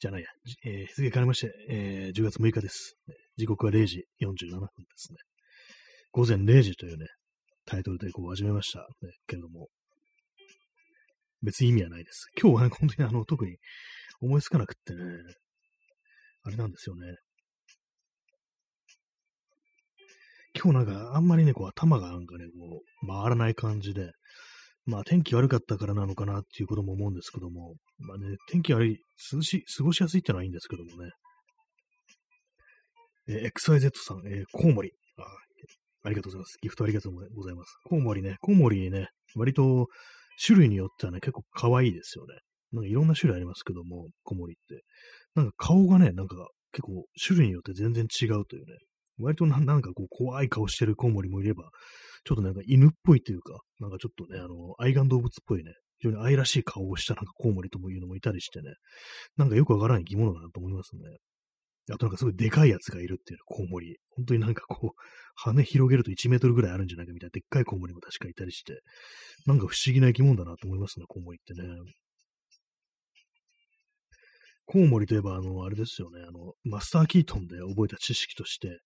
[0.00, 0.28] じゃないや、
[0.64, 2.96] えー、日付変わりまして、えー、10月6日です。
[3.36, 4.66] 時刻は0時47分で
[4.96, 5.18] すね。
[6.12, 7.08] 午前0時というね、
[7.68, 9.68] タイトルでこう始めました、ね、けれども、
[11.42, 12.26] 別に意味はないです。
[12.40, 13.58] 今日は、ね、本当にあの、特に
[14.22, 15.02] 思いつかなくってね、
[16.44, 17.14] あれなんですよね。
[20.54, 24.12] 今日なんかあんまりね、こう頭がなんかね、こう回らない感じで、
[24.86, 28.98] まあ天気悪かったからなのかなっていうことも思うんですけども、まあね、天気悪い、
[29.32, 31.10] 涼しい、過ごしやすいってのはいいんですけどもね。
[33.28, 34.92] えー、XYZ さん、えー、コウモリ。
[35.18, 35.22] あ
[36.08, 36.56] ありがとうございます。
[36.62, 37.76] ギフトありがとうございます。
[37.84, 39.88] コウモリね、コウモリね、割と
[40.42, 42.34] 種類によってはね、結構可愛いですよね。
[42.72, 44.84] なんかいろんな種類ありますけども、コウモリって。
[45.34, 48.78] なんか顔がね、なんか結構種類によって全然違うというね。
[49.20, 51.64] 割となんかこう怖い顔してるコウモリもいれば、
[52.24, 58.72] ちょっとなんか犬っぽいというか、なんかちょっとね、あの、愛玩動物っぽいね、非常に愛らしい顔をしたなんかコウモリともいうのもいたりしてね、
[59.36, 61.02] なんかよくわからない生き物だなと思いますね。
[61.92, 63.96] あとなんかすごいでかいやつがいるっていうコウモリ。
[64.16, 65.00] 本当になんかこう、
[65.34, 68.80] 羽広げると1メートルぐらいあるんじゃないかみたいなでっかいコウモリも確かいたりして、
[69.46, 71.68] なんか不思議な生き物だなと思いますね、コウモリってね。
[74.66, 78.80] コウモリといえば、あの、あれですよね、あの、マスターキートンで覚えた知識として、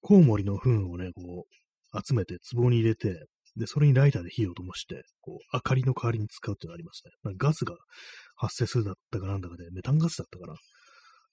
[0.00, 3.26] コウモリの糞をね、こう、集めて壺に入れて、
[3.56, 7.34] で、それにライターで火を灯して、こう、明かりの代わりに使うっていうのがありますね。
[7.36, 7.76] ガスが
[8.36, 10.54] 発生するだったかなんだかで、メタンガスだったかな。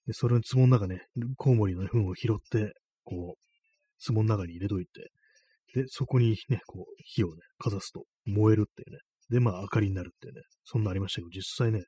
[0.08, 1.02] で、それに壺の中ね、
[1.36, 5.12] コウモリの糞を拾って、こう、壺の中に入れといて、
[5.76, 9.00] で、そこにね、こう、火をね、かざすと燃えるっていうね。
[9.30, 11.84] で、まあ、明かりになるっていうね、そんなありましたけど、実際ね、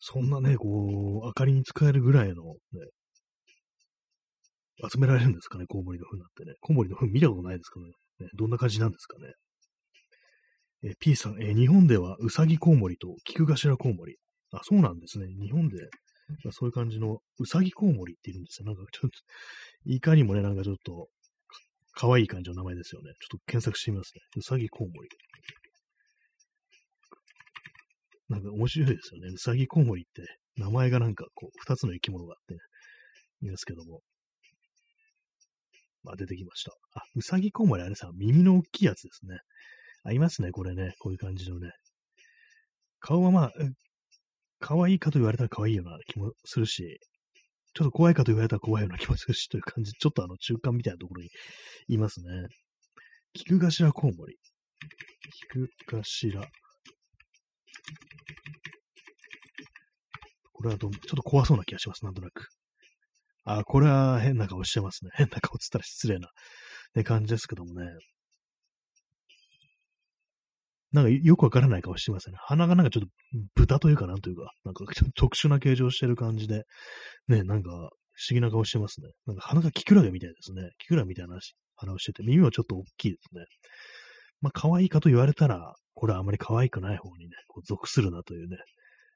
[0.00, 2.58] そんなね、こう、明かりに使えるぐらいの、ね、
[4.92, 6.54] 集められるんですかね、コウモリの糞なんてね。
[6.60, 7.86] コウモリの糞見たことないですかね。
[8.18, 9.32] ねどんな感じなんですかね。
[10.82, 14.16] え P さん、え日本ではウサギコウモリとキクガシラコウモリ。
[14.50, 15.26] あ、そうなんですね。
[15.40, 15.76] 日本で、
[16.52, 18.66] そういう感じのウサギコウモリっているんですよ。
[18.66, 19.18] なんかちょっと、
[19.84, 21.08] いかにもね、なんかちょっと、
[21.96, 23.12] 可愛いい感じの名前ですよね。
[23.20, 24.22] ちょっと検索してみますね。
[24.36, 25.08] ウサギコウモリ。
[28.28, 29.28] なんか面白いですよね。
[29.32, 32.60] ウサギコウモリって、名前がなんかこう、二つの生き物があってね、
[33.42, 34.00] いいですけども。
[36.02, 36.72] まあ、出てきました。
[36.94, 39.38] あ、ウサギコウモリあれさ、耳の大きいやつですね。
[40.02, 40.94] ありますね、これね。
[40.98, 41.70] こういう感じのね。
[43.00, 43.52] 顔はまあ、
[44.64, 46.98] 可愛いかと言われたら可愛いような気もするし、
[47.74, 51.28] ちょっと怖いかと言われたら怖いような気もするしという感じ、ちょっとあの中間みたいなところに
[51.88, 52.48] いますね。
[53.34, 54.38] 菊頭コウモリ。
[55.50, 56.00] 菊頭。
[60.54, 62.48] これはどちょっと怖そうな気がします、なんとなく。
[63.44, 65.10] あ、これは変な顔してますね。
[65.12, 66.30] 変な顔つったら失礼な、
[66.94, 67.90] ね、感じですけどもね。
[70.94, 72.36] なんかよくわからない顔してますね。
[72.38, 73.08] 鼻がなんかちょっと
[73.56, 76.62] 豚というかなんというか、なんかちょっと特殊な形状してる感じで、
[77.26, 77.90] ね、なんか不思
[78.30, 79.08] 議な顔してますね。
[79.26, 80.70] なんか鼻がキクラゲみたいですね。
[80.78, 81.36] キクラみたいな
[81.74, 83.44] 鼻をしてて、耳はちょっと大きいですね。
[84.40, 88.56] まあ、可愛いかと言われたら、これはあまり可愛くない方にね、こう属するなというね、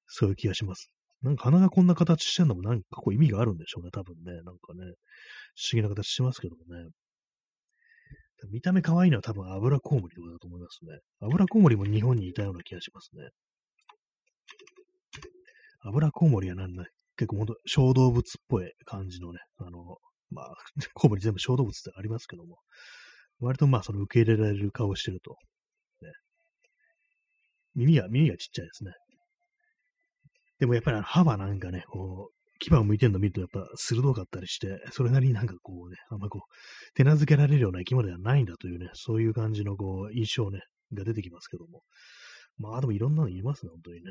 [0.07, 0.91] そういう気がします。
[1.23, 4.33] なんか鼻がこんな形してんのもなんかこう意味があるんでしょうね、多分ね。
[4.33, 4.81] なんかね、
[5.55, 6.91] 不思議な形しますけどもね。
[8.51, 10.99] 見た目可愛いのは多分油コウモリとかだと思いますね。
[11.21, 13.31] 油コウモリも日本にいたような気がしますね。
[15.85, 16.85] 油コウモリはなんだ、
[17.17, 19.99] 結構ほんと小動物っぽい感じのね、あの、
[20.31, 20.55] まあ、
[20.95, 22.59] コウモリ全部小動物ってありますけども、
[23.41, 25.37] 割とまあその受け入れられる顔をしてると。
[26.03, 26.13] ね、
[27.75, 28.93] 耳が、耳がちっちゃいですね。
[30.59, 40.61] でもやっぱり歯はなんかね、こう、牙を向いてるの見るとやっぱ鋭かったりして、それなりになんかこうね、あんまこう、手なずけられるような生き物ではないんだというね、そういう感じのこう、印象ね、
[40.93, 41.83] が出てきますけども。
[42.59, 44.11] まあでもいろんなのいますね、本当にね。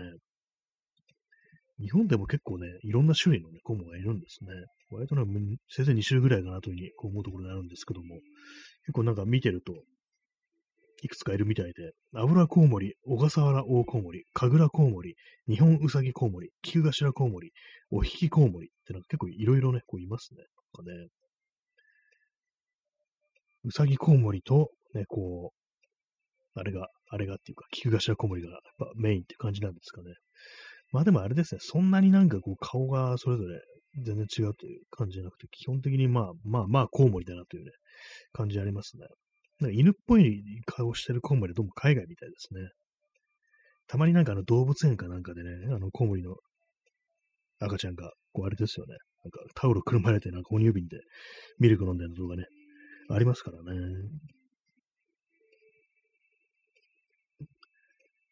[1.80, 4.50] 日本でも結構ね、いろんな種類のね、コモがいるんですね。
[4.90, 5.24] 割とね、
[5.68, 8.16] せいぜい2種ぐらいかなというふうに思うところにあるんですけども、
[8.86, 9.74] 結構なんか見てると、
[11.04, 15.16] いくつかいるみたいで、油コウモリ、小笠原大コウモリ、神楽コウモリ、
[15.48, 17.52] 日本ウサギコウモリ、菊頭コウモリ、
[17.92, 20.44] お引きコウモリってなんか結構いろいろね、こういますね。
[20.78, 21.08] なんかね。
[23.66, 30.14] ウサギコウモリと、ね、こう、あれが、あれがっていうか、菊頭コウモリがやっぱメインって感じなんですかね。
[30.92, 33.60] まあでもあれですね、そんなになんかこう顔がそれぞれ
[34.04, 37.72] 全然違うという感じじゃなくて、基本的にまあまあまあコウモリだなというね、
[38.32, 39.06] 感じありますね。
[39.60, 42.70] なんか犬っぽい顔してるコウモリどうも海外みたいですね。
[43.88, 46.36] たまになんかあの動物園かなんかでね、あのコウモリの
[47.60, 48.96] 赤ちゃんが、こうあれですよね。
[49.24, 51.00] なんかタオルくるまれてなんか哺乳瓶で
[51.60, 52.46] ミルク飲んでる動画ね、
[53.10, 53.80] ありますからね。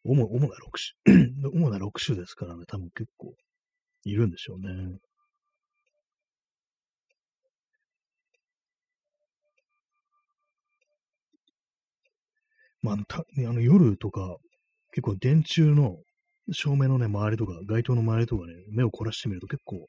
[0.04, 0.52] 主主な6
[1.06, 3.34] 種、主な6 種ですからね、多分結構
[4.04, 4.70] いるんでしょうね。
[12.86, 13.24] まあ、たあ
[13.54, 14.38] の夜とか、
[14.92, 15.98] 結構電柱の
[16.52, 19.88] 照明のね、周りとか、街灯の周りとかね、目を凝らしてみると結構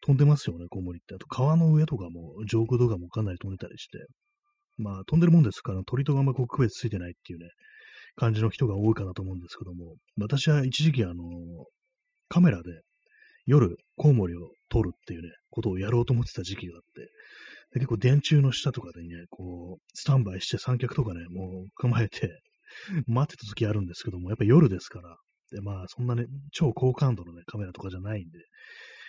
[0.00, 1.14] 飛んでますよね、コウモリって。
[1.14, 3.98] あと川の上とかも、上空とかもかなり飛んでたりして。
[4.78, 7.50] まあ、飛んでるもんですから、鳥とかあんまこう区別ついてないっていうね、
[8.16, 11.14] 感じの人が多いかなと思うんですけども、私は一時期あの、
[12.28, 12.80] カメラで
[13.44, 17.10] 夜コウモリを撮るっていうね、ことをやろうと思ってた時期があって、
[17.72, 22.40] で結構電柱の下とかでね、こう、スタンバイして三脚とかね、もう構えて、
[23.06, 25.16] 待ってた時あるんですけども、やっぱ夜ですから、
[25.50, 28.38] で、まあ、そんなね、超高感度のね、カメラとかじゃないんで、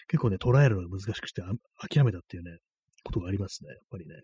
[0.08, 1.42] 結構ね、捉えるのが難しくて、
[1.78, 2.58] 諦めたっていうね、
[3.04, 4.16] ことがありますね、やっぱりね。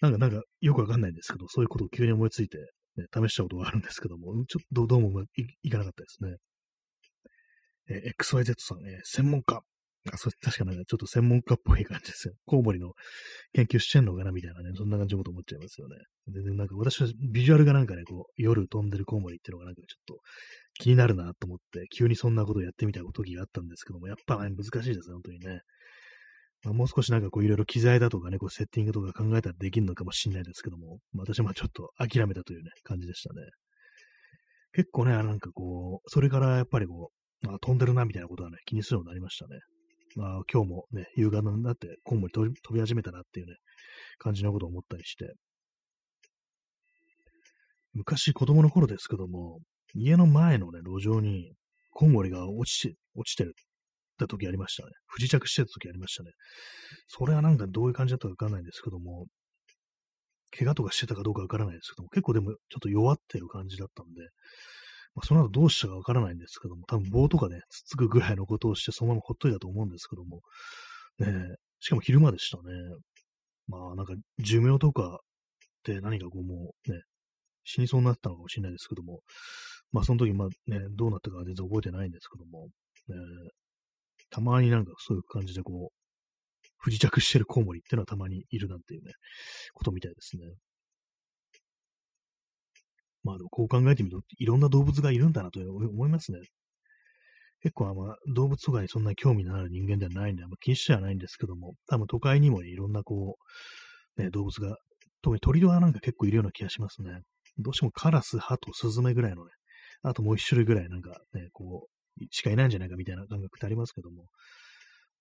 [0.00, 2.58] なんか、なんか、よくわかんないんですけど、そういうことを急に思いついて、
[2.96, 5.26] ね、試したことがあるんですけども、ちょっとどうもい
[5.62, 6.36] いかなかったですね。
[7.88, 9.62] え、XYZ さん、え、専門家。
[10.10, 12.34] あ、それ 確かなんかちょっと専門家っぽい感じですよ。
[12.44, 12.92] コウモリの
[13.52, 15.96] 研究してんのかなみたいなね、そんな感じのこと思っちゃいますよね。
[16.28, 20.20] 全然なんか私はビジュアルがなんかね、こう、夜飛んでるコウモリっていうのがなんかちょっと
[20.74, 25.60] 気になるなと思って、急にそんなことをやってみた時があったんですけども、やっぱね、難しいですね、本当にね。
[26.64, 33.42] まあ、もう少しなんかこういろいろ機材だとかね、こうセッティングとか考えたらできるのかもしれないですけども、私はまあちょっと諦めたというね、感じでしたね。
[34.72, 37.10] 結構ね、なんかこう、それからやっぱりこ
[37.42, 39.58] う、まあ、飛んでるなみたいなことはね、気にするようになりましたね。
[40.16, 43.56] まあ今日もね、夕方になってコウモリ飛び始めたなっていうね、
[44.18, 45.34] 感じのことを思ったりして。
[47.94, 49.60] 昔子供の頃ですけども、
[49.94, 51.52] 家の前のね、路上に
[51.90, 53.54] コウモリが落ちて、落ちてる
[54.24, 54.90] った時ありましたね。
[55.06, 56.30] 不時着してた時ありましたね。
[57.08, 59.26] それはなんかどういう感じだったかわかんないんですけども、
[60.56, 64.22] 怪我とかしてたかどうかわからないですけども、結構でもちょっと弱ってる感じだったんで、
[65.14, 70.40] まあ、その後どうしたかわからないんですけども、多分棒とかね、つつくぐらいのことをしてそのままほっといたと思うんですけども、
[71.18, 72.62] ねしかも昼間でしたね。
[73.66, 75.18] まあなんか寿命とかっ
[75.82, 77.00] て何かこうもうね、
[77.64, 79.20] 死にそうになったのかもしれないですけども、
[79.92, 82.68] まあその時まあね、どうなったかは全然覚えてないんですけども、
[83.08, 83.16] ね、
[84.30, 86.02] たまになんかそういう感じでこう、
[86.78, 89.12] 不時着してるコウモリっていうのはたまにいるなんていうね、
[89.74, 90.44] ことみたいですね。
[93.24, 96.40] まあでもこう考えてみると、いろんな動物がいるんだなと思いますね。
[97.62, 103.36] 結構あんま動物とかにそんな興味のある人間ではないんで、あんま気にしてはないんですけども、多分都会にも、ね、いろんなこ
[104.18, 104.76] う、ね、動物が、
[105.22, 107.20] 特に鳥はなんか結構いるような気がしますね。
[107.58, 109.52] どうしてもカラス、ハト、スズメぐらいのね、
[110.02, 111.86] あともう一種類ぐらいなんかね、こ
[112.20, 114.26] う、しかいないんじゃないかみたいな感覚ってありますけども。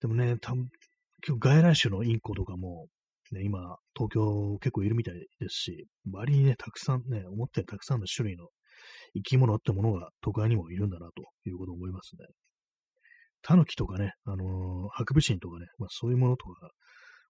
[0.01, 2.87] でもね、た今日外来種のインコとかも、
[3.32, 8.47] ね、今、東京結構いるみたいですし、割にね、たくさんね、思ったよりたくさんの種類の
[9.13, 12.25] 生き物ってものが都会にもいるんだなということを思いますね。
[13.43, 16.69] タヌキとかね、あのー、ハクビシンとかね、まあそういうものとか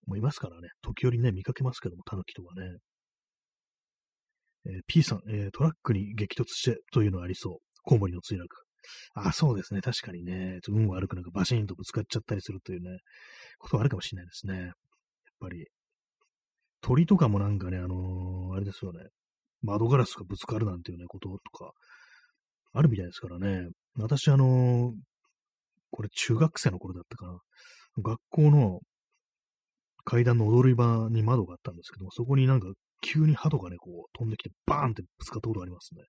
[0.08, 2.78] もいますからね、時折ね、見かけますけども、タヌキとかね。
[4.66, 7.58] えー、P さん、えー、トラックに激突してというのありそう。
[7.84, 8.48] コウモリの墜落。
[9.16, 9.82] あ、そうですね。
[9.82, 13.00] 確かにね、運悪くなんかバシーンとぶつかっちゃったりするというね、
[13.60, 14.60] ことはあるかもしれないですね。
[14.60, 14.72] やっ
[15.40, 15.66] ぱり、
[16.82, 19.00] 鳥とかもなんかね、あのー、あれですよね、
[19.62, 21.72] 窓ガラスがぶつかるなんていうね、こととか、
[22.74, 23.68] あるみたいですからね。
[23.98, 24.92] 私、あのー、
[25.92, 27.38] これ中学生の頃だったかな。
[28.02, 28.80] 学校の
[30.04, 32.68] 階段の踊り場に窓があったんですけども、そこになんか
[33.02, 36.02] 急に鳩がね、こう飛んできてバーンってぶつかったことがありますね。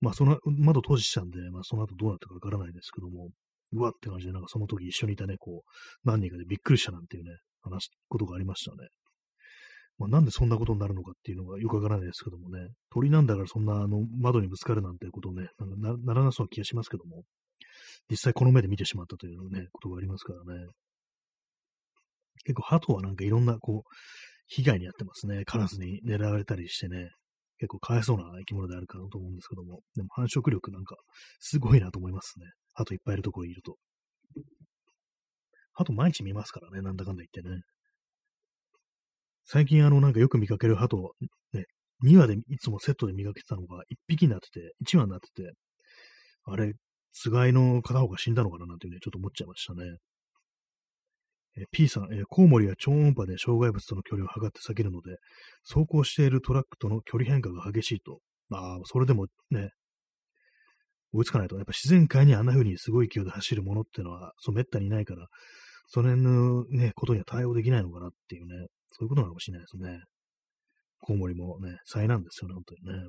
[0.00, 3.30] まあ、その窓閉じしたんで、まあ、その後どうなったかわからないですけども、
[3.72, 7.30] うわって感じで、なんかその時一緒にいたね、こう、何人かでびっくりしたなんていうね、
[7.62, 8.88] 話ことがありましたね。
[9.98, 17.24] まあ、なんでそんなことになるのかっていうのがよくわからないですけどもね、鳥なんだからそんなあの窓にぶつかるなんてことね、なならなそうな気がしますけども、
[18.10, 20.66] 実際この目で見てしまったというね、ことがありますからね。
[22.44, 23.90] 結構鳩はなんかいろんなこう、
[24.46, 25.44] 被害に遭ってますね。
[25.44, 27.10] カラスに狙われたりしてね、
[27.58, 30.96] 結構かわいそうな生き物であるかなと思うんですけども、でも繁殖力なんか
[31.40, 32.46] すごいなと思いますね。
[32.74, 33.76] 鳩いっぱいいるところにいると。
[35.74, 37.62] 鳩毎日見ますからね、なんだかんだ言ってね。
[39.50, 40.98] 最近あのなんかよく見かける鳩、
[41.54, 41.64] ね、
[42.04, 45.54] 2羽でいつもセットで見かけてたのが1匹になってて、1羽になってて、
[46.44, 46.74] あれ、
[47.14, 49.96] つがいの片方が死んだのかななんてね、ちょっと思っちゃいましたね。
[51.56, 55.16] え P さん、えコウモリは超音波で障害物との距離を測って避けるので、
[55.64, 58.20] 走行しているトラックとの距離変化が激しいと。
[58.52, 59.70] ああ、それでもね、
[61.14, 61.56] 追いつかないと。
[61.56, 65.26] やっぱ自然界にあんな風にすごい勢いで走るものってのは、そう、めったにいないから、
[65.86, 70.00] その辺のね、ことには対応できないのかなっていうね、そういうことなのかもしれないですね。
[71.00, 73.04] コウモリもね、災難ですよね、本当にね。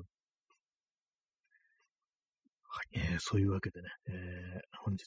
[2.72, 4.14] はい、えー、そういうわけでね、えー、
[4.84, 5.00] 本日、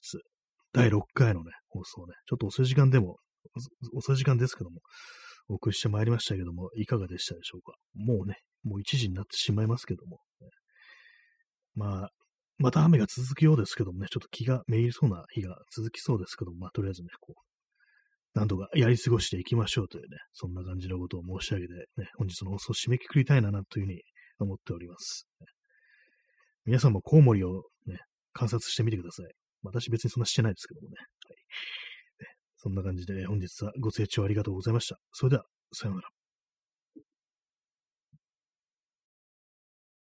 [0.74, 3.18] 第6回のね、放送ね、ちょっと遅い時間でも、
[3.94, 4.82] 遅い時間ですけども、
[5.48, 7.74] お送りしてまいりましたけども、いかがでしたでしょうか？
[7.96, 10.48] もうね、もう1時になってしまいますけども、ね、
[11.76, 12.10] まあ、
[12.58, 17.53] また雨が続くようですけどもね、ちょっと気がめいりそうな日が続きそうですけども、まあ、とりあえずね、こう、
[18.34, 24.02] 何度かやり過ごしていきましょうというね、そんな感じのことを申し上げて、ね、本日の放送を締めくくりたいな、というふうに
[24.40, 25.28] 思っております。
[26.66, 28.00] 皆さんもコウモリをね、
[28.32, 29.26] 観察してみてください。
[29.62, 30.96] 私別にそんなしてないですけどもね。
[30.98, 31.38] はい、
[32.58, 34.98] そんな感じで本日はご清聴ありがとうございました。
[35.12, 36.23] それでは、さようなら。